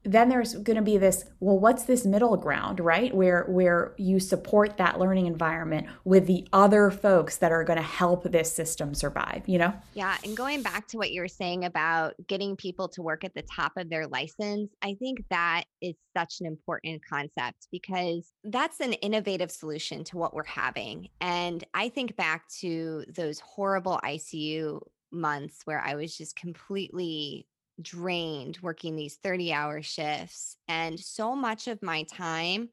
[0.07, 3.14] Then there's going to be this, well, what's this middle ground, right?
[3.14, 7.83] Where where you support that learning environment with the other folks that are going to
[7.83, 9.75] help this system survive, you know?
[9.95, 13.35] Yeah, and going back to what you were saying about getting people to work at
[13.35, 18.81] the top of their license, I think that is such an important concept because that's
[18.81, 21.09] an innovative solution to what we're having.
[21.21, 24.81] And I think back to those horrible ICU
[25.12, 27.47] months where I was just completely
[27.81, 32.69] drained working these 30 hour shifts and so much of my time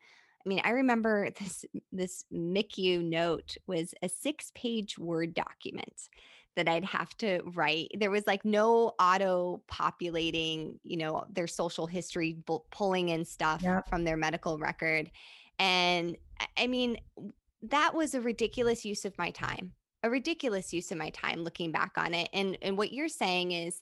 [0.46, 6.10] I mean, I remember this this MICU note was a six page Word document
[6.56, 7.90] that I'd have to write.
[7.98, 12.38] There was like no auto populating, you know, their social history,
[12.70, 13.90] pulling in stuff yep.
[13.90, 15.10] from their medical record.
[15.58, 16.16] And
[16.58, 16.98] I mean,
[17.64, 21.72] that was a ridiculous use of my time, a ridiculous use of my time looking
[21.72, 22.30] back on it.
[22.34, 23.82] And and what you're saying is,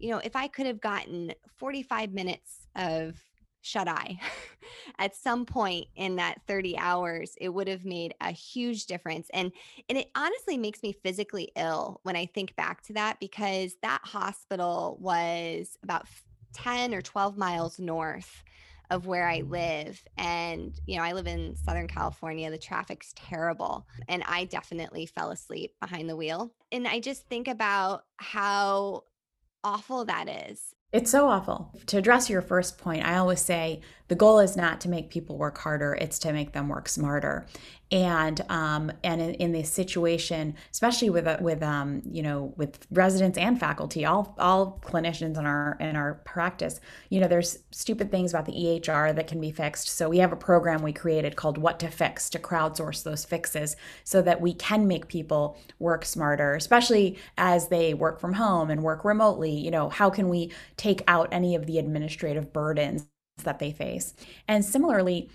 [0.00, 3.16] you know, if I could have gotten 45 minutes of
[3.62, 4.18] shut eye
[4.98, 9.52] at some point in that 30 hours it would have made a huge difference and
[9.90, 14.00] and it honestly makes me physically ill when i think back to that because that
[14.02, 16.06] hospital was about
[16.54, 18.42] 10 or 12 miles north
[18.90, 20.02] of where I live.
[20.18, 22.50] And, you know, I live in Southern California.
[22.50, 23.86] The traffic's terrible.
[24.08, 26.52] And I definitely fell asleep behind the wheel.
[26.72, 29.04] And I just think about how
[29.64, 30.74] awful that is.
[30.92, 31.70] It's so awful.
[31.86, 35.38] To address your first point, I always say the goal is not to make people
[35.38, 37.46] work harder; it's to make them work smarter
[37.92, 42.86] and um, and in, in, this situation, especially with uh, with um, you know with
[42.92, 48.10] residents and faculty, all all clinicians in our in our practice, you know, there's stupid
[48.12, 49.88] things about the EHR that can be fixed.
[49.88, 53.74] So we have a program we created called What to Fix to crowdsource those fixes,
[54.04, 58.84] so that we can make people work smarter, especially as they work from home and
[58.84, 59.52] work remotely.
[59.52, 63.08] You know, how can we take out any of the administrative burdens
[63.42, 64.14] that they face?
[64.46, 65.28] And similarly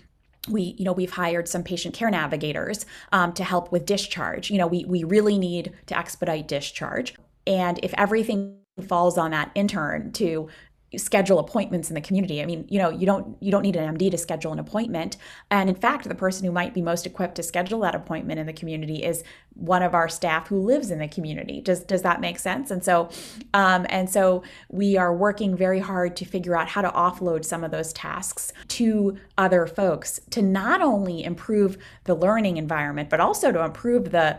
[0.48, 4.50] we you know we've hired some patient care navigators um, to help with discharge.
[4.50, 7.14] You know we, we really need to expedite discharge.
[7.46, 10.48] And if everything falls on that intern to
[10.96, 12.40] schedule appointments in the community.
[12.40, 15.16] I mean, you know, you don't you don't need an MD to schedule an appointment.
[15.50, 18.46] And in fact, the person who might be most equipped to schedule that appointment in
[18.46, 21.60] the community is one of our staff who lives in the community.
[21.60, 22.70] Does does that make sense?
[22.70, 23.10] And so,
[23.52, 27.64] um, and so we are working very hard to figure out how to offload some
[27.64, 33.50] of those tasks to other folks to not only improve the learning environment, but also
[33.50, 34.38] to improve the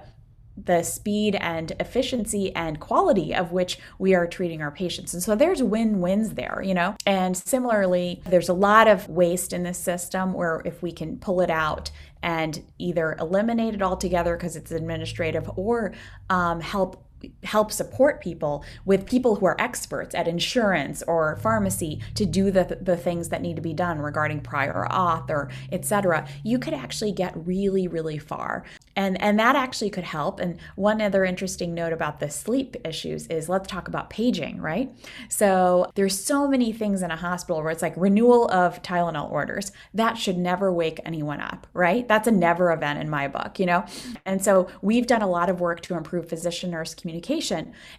[0.66, 5.14] the speed and efficiency and quality of which we are treating our patients.
[5.14, 6.96] And so there's win wins there, you know?
[7.06, 11.42] And similarly, there's a lot of waste in this system where if we can pull
[11.42, 11.92] it out
[12.24, 15.94] and either eliminate it altogether because it's administrative or
[16.30, 17.07] um, help
[17.44, 22.78] help support people with people who are experts at insurance or pharmacy to do the,
[22.82, 27.12] the things that need to be done regarding prior auth or etc you could actually
[27.12, 28.64] get really really far.
[28.96, 30.40] And and that actually could help.
[30.40, 34.90] And one other interesting note about the sleep issues is let's talk about paging right?
[35.30, 39.72] So there's so many things in a hospital where it's like renewal of tylenol orders.
[39.94, 42.08] That should never wake anyone up right?
[42.08, 43.86] That's a never event in my book you know?
[44.26, 47.07] And so we've done a lot of work to improve physician nurse communication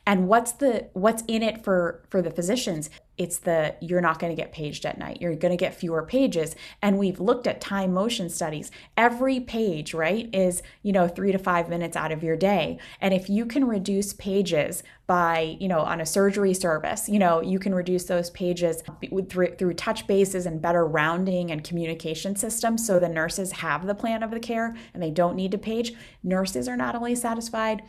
[0.07, 2.91] and what's the what's in it for for the physicians?
[3.19, 5.21] It's the you're not going to get paged at night.
[5.21, 6.55] You're going to get fewer pages.
[6.81, 8.71] And we've looked at time motion studies.
[8.97, 12.79] Every page right is you know 3 to 5 minutes out of your day.
[13.01, 17.41] And if you can reduce pages by you know on a surgery service you know
[17.41, 18.83] you can reduce those pages
[19.31, 23.95] through, through touch bases and better rounding and communication systems so the nurses have the
[23.95, 25.95] plan of the care and they don't need to page.
[26.23, 27.83] Nurses are not only satisfied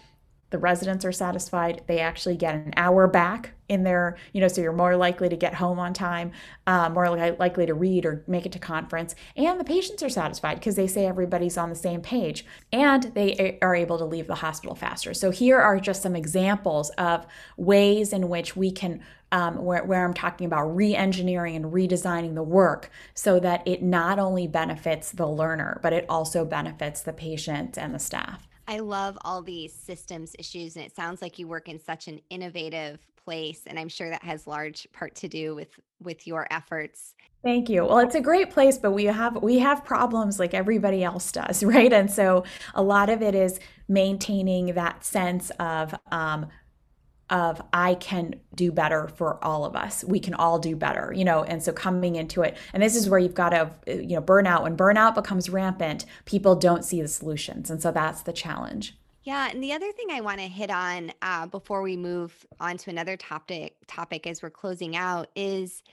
[0.50, 4.62] the residents are satisfied they actually get an hour back in their you know so
[4.62, 6.32] you're more likely to get home on time
[6.68, 10.10] uh, more li- likely to read or make it to conference and the patients are
[10.10, 14.28] satisfied because they say everybody's on the same page and they are able to leave
[14.28, 17.26] the hospital faster so here are just some examples of
[17.58, 19.00] ways in which we can
[19.32, 23.84] um, where, where I'm talking about re engineering and redesigning the work so that it
[23.84, 28.49] not only benefits the learner, but it also benefits the patient and the staff.
[28.70, 32.22] I love all these systems issues, and it sounds like you work in such an
[32.30, 37.16] innovative place, and I'm sure that has large part to do with with your efforts.
[37.42, 37.84] Thank you.
[37.86, 41.64] Well, it's a great place, but we have we have problems like everybody else does,
[41.76, 41.92] right?
[41.92, 42.44] And so
[42.76, 46.46] a lot of it is maintaining that sense of um,
[47.30, 50.04] of I can do better for all of us.
[50.04, 52.58] We can all do better, you know, and so coming into it.
[52.74, 54.64] And this is where you've got to, you know, burnout.
[54.64, 57.70] When burnout becomes rampant, people don't see the solutions.
[57.70, 58.96] And so that's the challenge.
[59.24, 62.78] Yeah, and the other thing I want to hit on uh, before we move on
[62.78, 65.84] to another topic topic as we're closing out is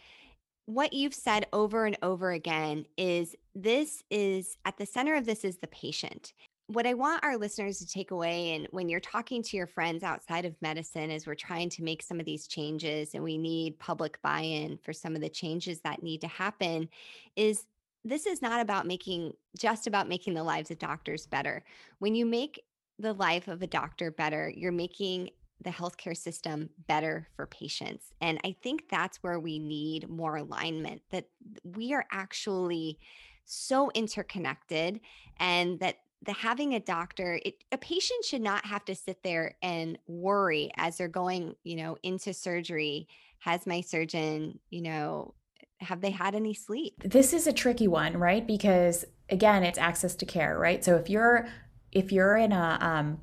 [0.66, 5.44] what you've said over and over again is this is at the center of this
[5.44, 6.32] is the patient
[6.68, 10.02] what I want our listeners to take away, and when you're talking to your friends
[10.02, 13.78] outside of medicine, as we're trying to make some of these changes and we need
[13.78, 16.88] public buy in for some of the changes that need to happen,
[17.36, 17.66] is
[18.04, 21.64] this is not about making just about making the lives of doctors better.
[21.98, 22.62] When you make
[22.98, 25.30] the life of a doctor better, you're making
[25.62, 28.12] the healthcare system better for patients.
[28.20, 31.28] And I think that's where we need more alignment that
[31.64, 32.98] we are actually
[33.44, 35.00] so interconnected
[35.38, 39.56] and that the having a doctor it, a patient should not have to sit there
[39.62, 43.06] and worry as they're going you know into surgery
[43.38, 45.34] has my surgeon you know
[45.80, 46.94] have they had any sleep?
[47.04, 48.46] This is a tricky one right?
[48.46, 50.84] Because again it's access to care right?
[50.84, 51.48] So if you're
[51.92, 53.20] if you're in a um,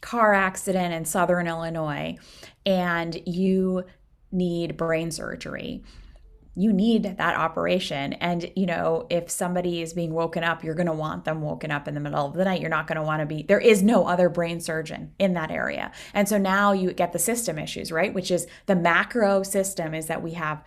[0.00, 2.16] car accident in southern illinois
[2.66, 3.84] and you
[4.32, 5.82] need brain surgery
[6.54, 8.12] you need that operation.
[8.14, 11.70] And, you know, if somebody is being woken up, you're going to want them woken
[11.70, 12.60] up in the middle of the night.
[12.60, 15.50] You're not going to want to be, there is no other brain surgeon in that
[15.50, 15.92] area.
[16.12, 18.12] And so now you get the system issues, right?
[18.12, 20.62] Which is the macro system is that we have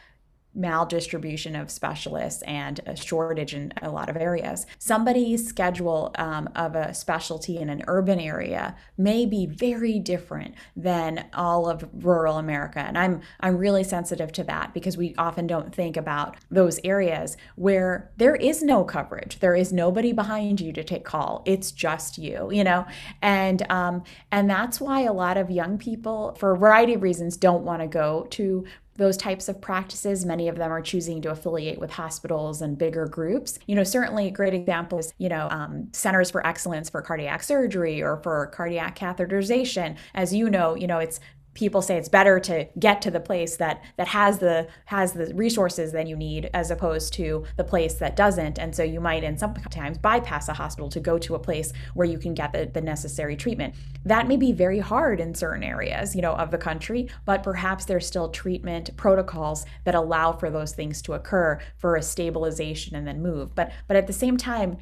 [0.58, 4.66] maldistribution of specialists and a shortage in a lot of areas.
[4.80, 11.26] Somebody's schedule um, of a specialty in an urban area may be very different than
[11.34, 15.74] all of rural America, and I'm I'm really sensitive to that because we often don't
[15.74, 20.84] think about those areas where there is no coverage, there is nobody behind you to
[20.84, 21.44] take call.
[21.46, 22.86] It's just you, you know,
[23.22, 27.38] and um, and that's why a lot of young people, for a variety of reasons,
[27.38, 28.66] don't want to go to
[28.98, 30.26] those types of practices.
[30.26, 33.60] Many of them are choosing to affiliate with hospitals and bigger groups.
[33.68, 37.44] You know, certainly a great example is, you know, um, centers for excellence for cardiac
[37.44, 39.98] surgery or for cardiac catheterization.
[40.14, 41.20] As you know, you know, it's
[41.56, 45.34] people say it's better to get to the place that that has the has the
[45.34, 48.60] resources that you need as opposed to the place that doesn't.
[48.60, 52.06] And so you might in sometimes bypass a hospital to go to a place where
[52.06, 53.74] you can get the, the necessary treatment.
[54.06, 57.86] That may be very hard in certain areas you know of the country but perhaps
[57.86, 63.08] there's still treatment protocols that allow for those things to occur for a stabilization and
[63.08, 63.56] then move.
[63.56, 64.78] But but at the same time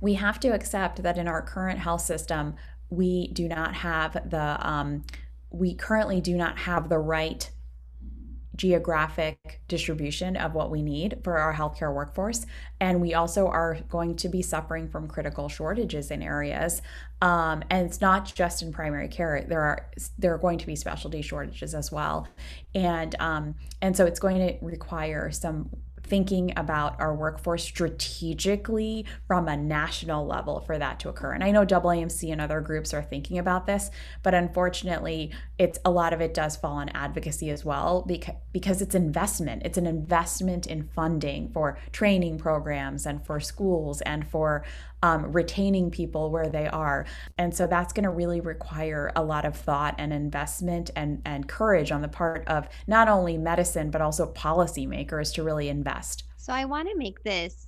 [0.00, 2.54] we have to accept that in our current health system
[2.88, 5.02] we do not have the um,
[5.58, 7.50] we currently do not have the right
[8.56, 12.46] geographic distribution of what we need for our healthcare workforce.
[12.80, 16.80] And we also are going to be suffering from critical shortages in areas.
[17.20, 19.44] Um, and it's not just in primary care.
[19.46, 22.28] There are there are going to be specialty shortages as well.
[22.74, 25.70] And um, and so it's going to require some
[26.06, 31.32] thinking about our workforce strategically from a national level for that to occur.
[31.32, 33.90] And I know AAMC and other groups are thinking about this,
[34.22, 38.80] but unfortunately, it's a lot of it does fall on advocacy as well because because
[38.80, 39.62] it's investment.
[39.66, 44.64] It's an investment in funding for training programs and for schools and for
[45.02, 47.06] um, retaining people where they are.
[47.38, 51.48] And so that's going to really require a lot of thought and investment and, and
[51.48, 56.24] courage on the part of not only medicine, but also policymakers to really invest.
[56.36, 57.66] So I want to make this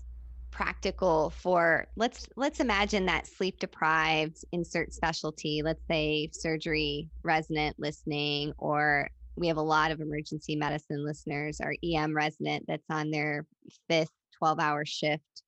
[0.51, 8.53] practical for let's let's imagine that sleep deprived insert specialty let's say surgery resident listening
[8.57, 13.47] or we have a lot of emergency medicine listeners our em resident that's on their
[13.89, 15.43] fifth 12 hour shift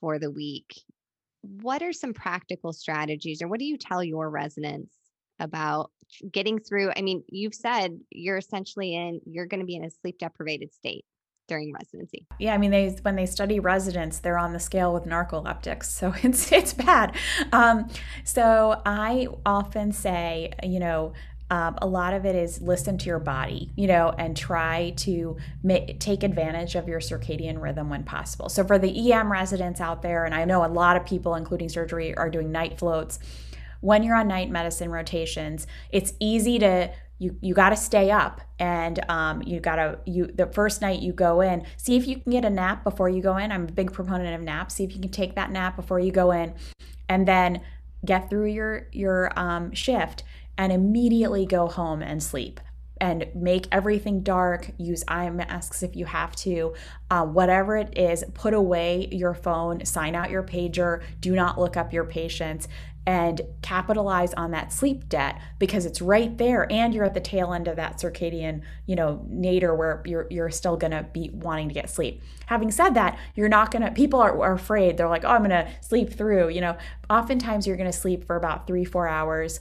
[0.00, 0.82] for the week
[1.42, 4.94] what are some practical strategies or what do you tell your residents
[5.38, 5.90] about
[6.32, 9.90] getting through i mean you've said you're essentially in you're going to be in a
[9.90, 11.04] sleep deprived state
[11.50, 12.26] during residency.
[12.38, 16.14] Yeah, I mean, they when they study residents, they're on the scale with narcoleptics, so
[16.22, 17.16] it's it's bad.
[17.52, 17.90] Um,
[18.24, 21.12] so I often say, you know,
[21.50, 25.36] um, a lot of it is listen to your body, you know, and try to
[25.98, 28.48] take advantage of your circadian rhythm when possible.
[28.48, 31.68] So, for the EM residents out there, and I know a lot of people, including
[31.68, 33.18] surgery, are doing night floats.
[33.80, 38.40] When you're on night medicine rotations, it's easy to you you got to stay up
[38.58, 42.18] and um, you got to you the first night you go in see if you
[42.18, 44.84] can get a nap before you go in i'm a big proponent of naps see
[44.84, 46.54] if you can take that nap before you go in
[47.10, 47.60] and then
[48.04, 50.24] get through your your um, shift
[50.60, 52.60] and immediately go home and sleep
[53.00, 54.70] and make everything dark.
[54.76, 56.74] Use eye masks if you have to.
[57.10, 61.78] Uh, whatever it is, put away your phone, sign out your pager, do not look
[61.78, 62.68] up your patients,
[63.06, 67.54] and capitalize on that sleep debt because it's right there and you're at the tail
[67.54, 71.72] end of that circadian you know nadir where you're, you're still to be wanting to
[71.72, 75.30] get sleep having said that you're not to people are, are afraid they're like oh
[75.30, 76.76] i'm to sleep through you know
[77.08, 79.60] oftentimes you're to sleep for about three four hours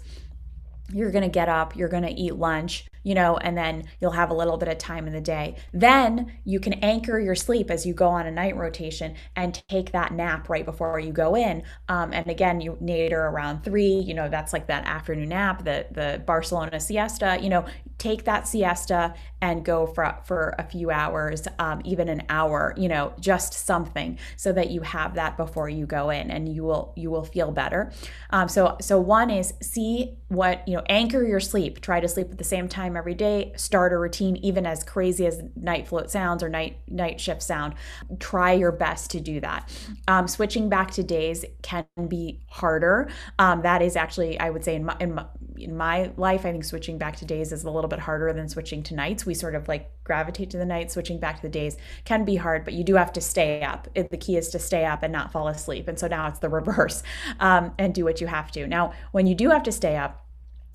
[0.92, 4.12] you're going to get up, you're going to eat lunch, you know, and then you'll
[4.12, 5.56] have a little bit of time in the day.
[5.74, 9.91] Then you can anchor your sleep as you go on a night rotation and take
[9.91, 11.64] that nap right before you go in.
[11.88, 15.86] Um, and again, you nadir around three, you know, that's like that afternoon nap, the
[15.91, 17.38] the Barcelona siesta.
[17.41, 17.66] You know,
[17.97, 22.74] take that siesta and go for for a few hours, um, even an hour.
[22.78, 26.64] You know, just something so that you have that before you go in, and you
[26.64, 27.91] will you will feel better.
[28.32, 31.82] Um, so so one is see what you know, anchor your sleep.
[31.82, 34.84] Try to sleep at the same time time every day start a routine even as
[34.84, 37.76] crazy as night float sounds or night night shift sound.
[38.20, 39.70] Try your best to do that.
[40.08, 43.10] Um, switching back to days can be harder.
[43.38, 45.26] Um, that is actually i would say in my, in my
[45.58, 48.50] in my life i think switching back to days is a little bit harder than
[48.50, 49.26] switching to nights.
[49.26, 50.92] We sort of like gravitate to the night.
[50.92, 53.88] Switching back to the days can be hard but you do have to stay up.
[53.96, 55.88] It, the key is to stay up and not fall asleep.
[55.88, 57.04] And so now it's the reverse
[57.40, 58.68] um, and do what you have to.
[58.68, 60.26] Now when you do have to stay up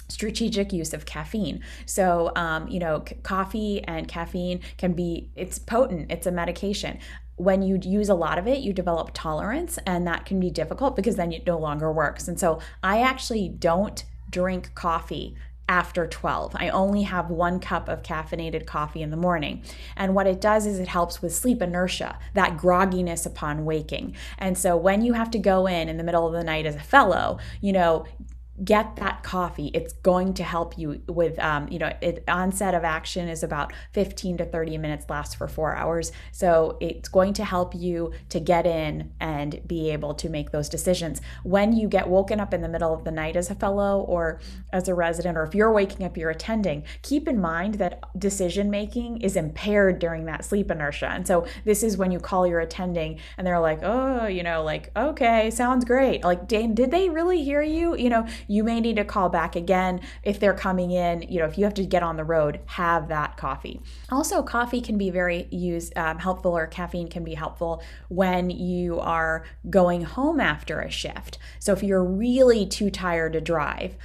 [0.09, 5.59] strategic use of caffeine so um, you know c- coffee and caffeine can be it's
[5.59, 6.99] potent it's a medication
[7.37, 10.95] when you use a lot of it you develop tolerance and that can be difficult
[10.95, 15.35] because then it no longer works and so i actually don't drink coffee
[15.69, 16.55] after 12.
[16.57, 19.63] I only have one cup of caffeinated coffee in the morning.
[19.97, 24.15] And what it does is it helps with sleep inertia, that grogginess upon waking.
[24.39, 26.77] And so when you have to go in in the middle of the night as
[26.77, 28.05] a fellow, you know,
[28.63, 32.85] get that coffee it's going to help you with um, you know it, onset of
[32.85, 36.13] action is about 15 to 30 minutes lasts for four hours.
[36.33, 40.69] So it's going to help you to get in and be able to make those
[40.69, 41.21] decisions.
[41.43, 44.41] When you get woken up in the middle of the night as a fellow or
[44.73, 48.71] as a resident or if you're waking up you're attending keep in mind that decision
[48.71, 51.09] making is impaired during that sleep inertia.
[51.09, 54.63] And so this is when you call your attending and they're like oh you know
[54.63, 56.23] like okay sounds great.
[56.23, 57.97] Like did they really hear you?
[57.97, 61.23] You know you may need to call back again if they're coming in.
[61.23, 63.81] You know, if you have to get on the road, have that coffee.
[64.11, 69.01] Also, coffee can be very used um, helpful, or caffeine can be helpful when you
[69.01, 71.39] are going home after a shift.
[71.59, 73.97] So if you're really too tired to drive,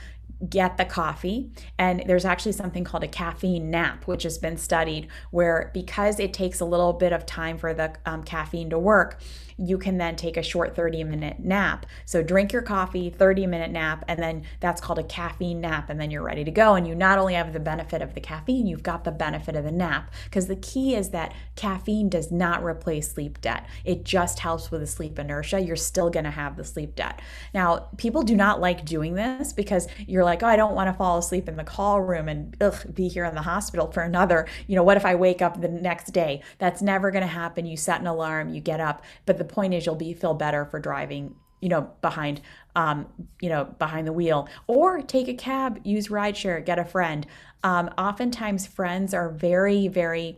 [0.47, 1.51] get the coffee.
[1.77, 6.33] And there's actually something called a caffeine nap, which has been studied, where because it
[6.33, 9.19] takes a little bit of time for the um, caffeine to work,
[9.59, 11.85] you can then take a short 30 minute nap.
[12.05, 15.99] So drink your coffee, 30 minute nap, and then that's called a caffeine nap, and
[15.99, 16.75] then you're ready to go.
[16.75, 19.65] And you not only have the benefit of the caffeine, you've got the benefit of
[19.65, 20.11] the nap.
[20.25, 24.81] Because the key is that caffeine does not replace sleep debt, it just helps with
[24.81, 25.59] the sleep inertia.
[25.59, 27.21] You're still gonna have the sleep debt.
[27.53, 31.17] Now, people do not like doing this because you're like, oh, I don't wanna fall
[31.17, 34.75] asleep in the call room and ugh, be here in the hospital for another, you
[34.75, 36.41] know, what if I wake up the next day?
[36.59, 37.65] That's never gonna happen.
[37.65, 39.03] You set an alarm, you get up.
[39.25, 42.41] But the point is you'll be feel better for driving you know behind
[42.75, 43.07] um,
[43.41, 44.47] you know behind the wheel.
[44.67, 47.25] Or take a cab use rideshare get a friend.
[47.63, 50.37] Um, oftentimes friends are very very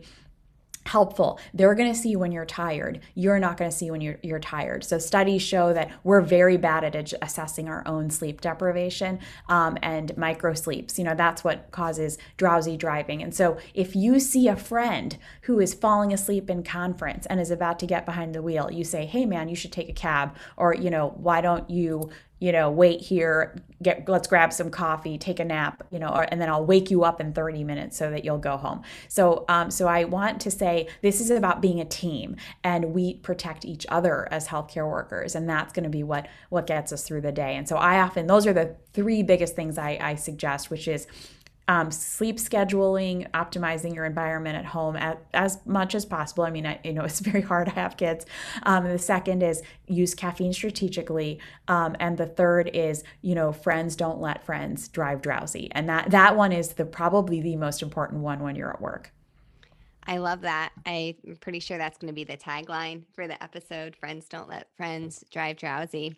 [0.84, 1.38] helpful.
[1.54, 3.00] They're going to see when you're tired.
[3.14, 4.84] You're not going to see when you're, you're tired.
[4.84, 10.16] So studies show that we're very bad at assessing our own sleep deprivation um, and
[10.16, 10.98] micro sleeps.
[10.98, 13.22] You know, that's what causes drowsy driving.
[13.22, 17.50] And so if you see a friend who is falling asleep in conference and is
[17.50, 20.34] about to get behind the wheel, you say, hey man, you should take a cab.
[20.56, 22.10] Or, you know, why don't you
[22.42, 26.22] you know, wait here, get let's grab some coffee, take a nap, you know, or,
[26.22, 28.82] and then I'll wake you up in 30 minutes so that you'll go home.
[29.06, 32.34] So, um, so I want to say this is about being a team,
[32.64, 36.66] and we protect each other as healthcare workers, and that's going to be what what
[36.66, 37.54] gets us through the day.
[37.54, 41.06] And so I often those are the three biggest things I, I suggest, which is
[41.68, 46.44] um, sleep scheduling, optimizing your environment at home as, as much as possible.
[46.44, 48.26] I mean, I, you know, it's very hard to have kids.
[48.64, 51.38] Um, the second is use caffeine strategically,
[51.68, 56.10] um, and the third is you know, friends don't let friends drive drowsy, and that
[56.10, 59.12] that one is the probably the most important one when you're at work.
[60.06, 60.72] I love that.
[60.84, 63.94] I'm pretty sure that's going to be the tagline for the episode.
[63.94, 66.16] Friends don't let friends drive drowsy.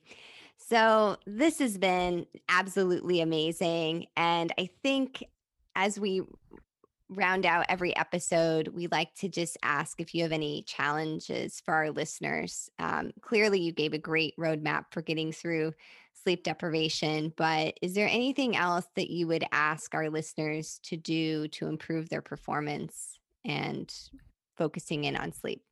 [0.57, 4.07] So, this has been absolutely amazing.
[4.16, 5.24] And I think
[5.75, 6.22] as we
[7.09, 11.75] round out every episode, we like to just ask if you have any challenges for
[11.75, 12.68] our listeners.
[12.79, 15.72] Um, clearly, you gave a great roadmap for getting through
[16.22, 21.49] sleep deprivation, but is there anything else that you would ask our listeners to do
[21.49, 23.93] to improve their performance and
[24.57, 25.62] focusing in on sleep?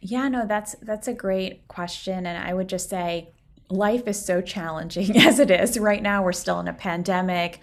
[0.00, 3.32] Yeah, no, that's that's a great question and I would just say
[3.68, 5.78] life is so challenging as it is.
[5.78, 7.60] Right now we're still in a pandemic.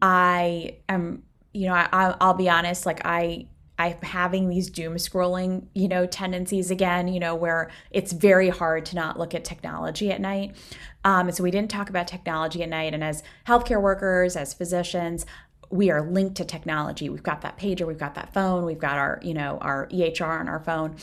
[0.00, 1.22] I am,
[1.52, 3.46] you know, I, I'll be honest, like I
[3.78, 8.84] I'm having these doom scrolling, you know, tendencies again, you know, where it's very hard
[8.86, 10.56] to not look at technology at night.
[11.04, 12.92] Um, so we didn't talk about technology at night.
[12.92, 15.24] And as healthcare workers, as physicians,
[15.70, 17.08] we are linked to technology.
[17.08, 20.40] We've got that pager, we've got that phone, we've got our, you know, our EHR
[20.40, 20.96] on our phone,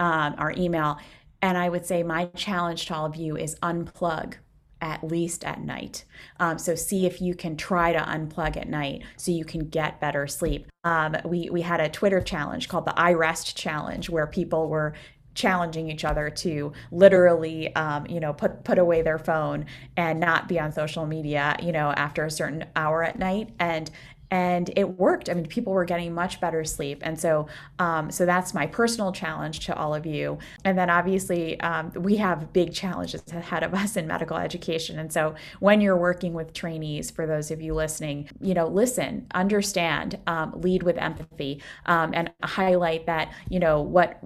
[0.00, 0.98] um, our email.
[1.42, 4.34] And I would say my challenge to all of you is unplug
[4.80, 6.04] at least at night.
[6.38, 10.00] Um, so see if you can try to unplug at night so you can get
[10.00, 10.68] better sleep.
[10.84, 14.94] Um, we we had a Twitter challenge called the I Rest Challenge where people were
[15.36, 19.66] challenging each other to literally um, you know put put away their phone
[19.96, 23.90] and not be on social media you know after a certain hour at night and
[24.30, 25.28] and it worked.
[25.28, 27.46] I mean, people were getting much better sleep, and so
[27.78, 30.38] um, so that's my personal challenge to all of you.
[30.64, 34.98] And then obviously, um, we have big challenges ahead of us in medical education.
[34.98, 39.26] And so when you're working with trainees, for those of you listening, you know, listen,
[39.34, 44.20] understand, um, lead with empathy, um, and highlight that you know what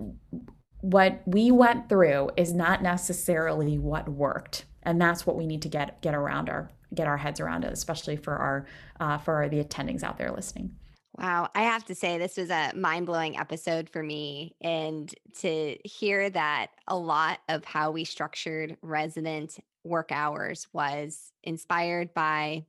[0.80, 5.68] what we went through is not necessarily what worked and that's what we need to
[5.68, 8.66] get get around our get our heads around it, especially for our
[8.98, 10.74] uh, for the attendings out there listening.
[11.18, 16.30] Wow, I have to say this was a mind-blowing episode for me and to hear
[16.30, 22.64] that a lot of how we structured resident work hours was inspired by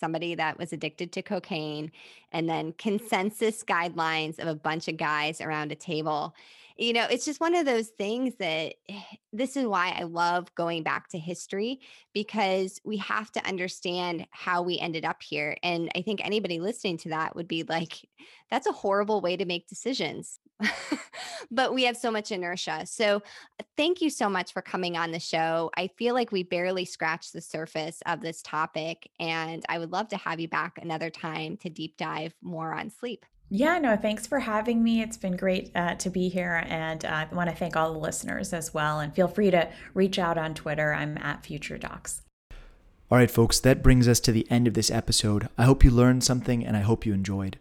[0.00, 1.92] somebody that was addicted to cocaine
[2.32, 6.34] and then consensus guidelines of a bunch of guys around a table
[6.78, 9.00] you know, it's just one of those things that eh,
[9.32, 11.80] this is why I love going back to history
[12.14, 15.56] because we have to understand how we ended up here.
[15.64, 18.08] And I think anybody listening to that would be like,
[18.50, 20.38] that's a horrible way to make decisions.
[21.50, 22.86] but we have so much inertia.
[22.86, 25.70] So uh, thank you so much for coming on the show.
[25.76, 29.10] I feel like we barely scratched the surface of this topic.
[29.18, 32.90] And I would love to have you back another time to deep dive more on
[32.90, 33.26] sleep.
[33.50, 35.00] Yeah, no, thanks for having me.
[35.00, 36.64] It's been great uh, to be here.
[36.68, 39.00] And uh, I want to thank all the listeners as well.
[39.00, 40.92] And feel free to reach out on Twitter.
[40.92, 42.20] I'm at Future Docs.
[43.10, 45.48] All right, folks, that brings us to the end of this episode.
[45.56, 47.58] I hope you learned something and I hope you enjoyed.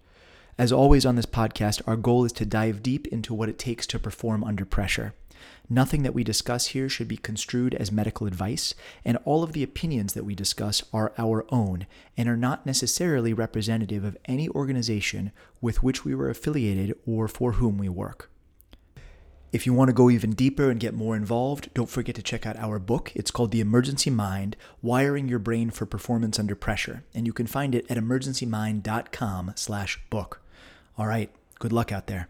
[0.57, 3.87] As always on this podcast, our goal is to dive deep into what it takes
[3.87, 5.13] to perform under pressure.
[5.69, 9.63] Nothing that we discuss here should be construed as medical advice, and all of the
[9.63, 15.33] opinions that we discuss are our own and are not necessarily representative of any organization
[15.59, 18.31] with which we were affiliated or for whom we work.
[19.51, 22.45] If you want to go even deeper and get more involved, don't forget to check
[22.45, 23.11] out our book.
[23.15, 27.47] It's called The Emergency Mind Wiring Your Brain for Performance Under Pressure, and you can
[27.47, 30.41] find it at emergencymind.com/book.
[30.97, 32.29] All right, good luck out there.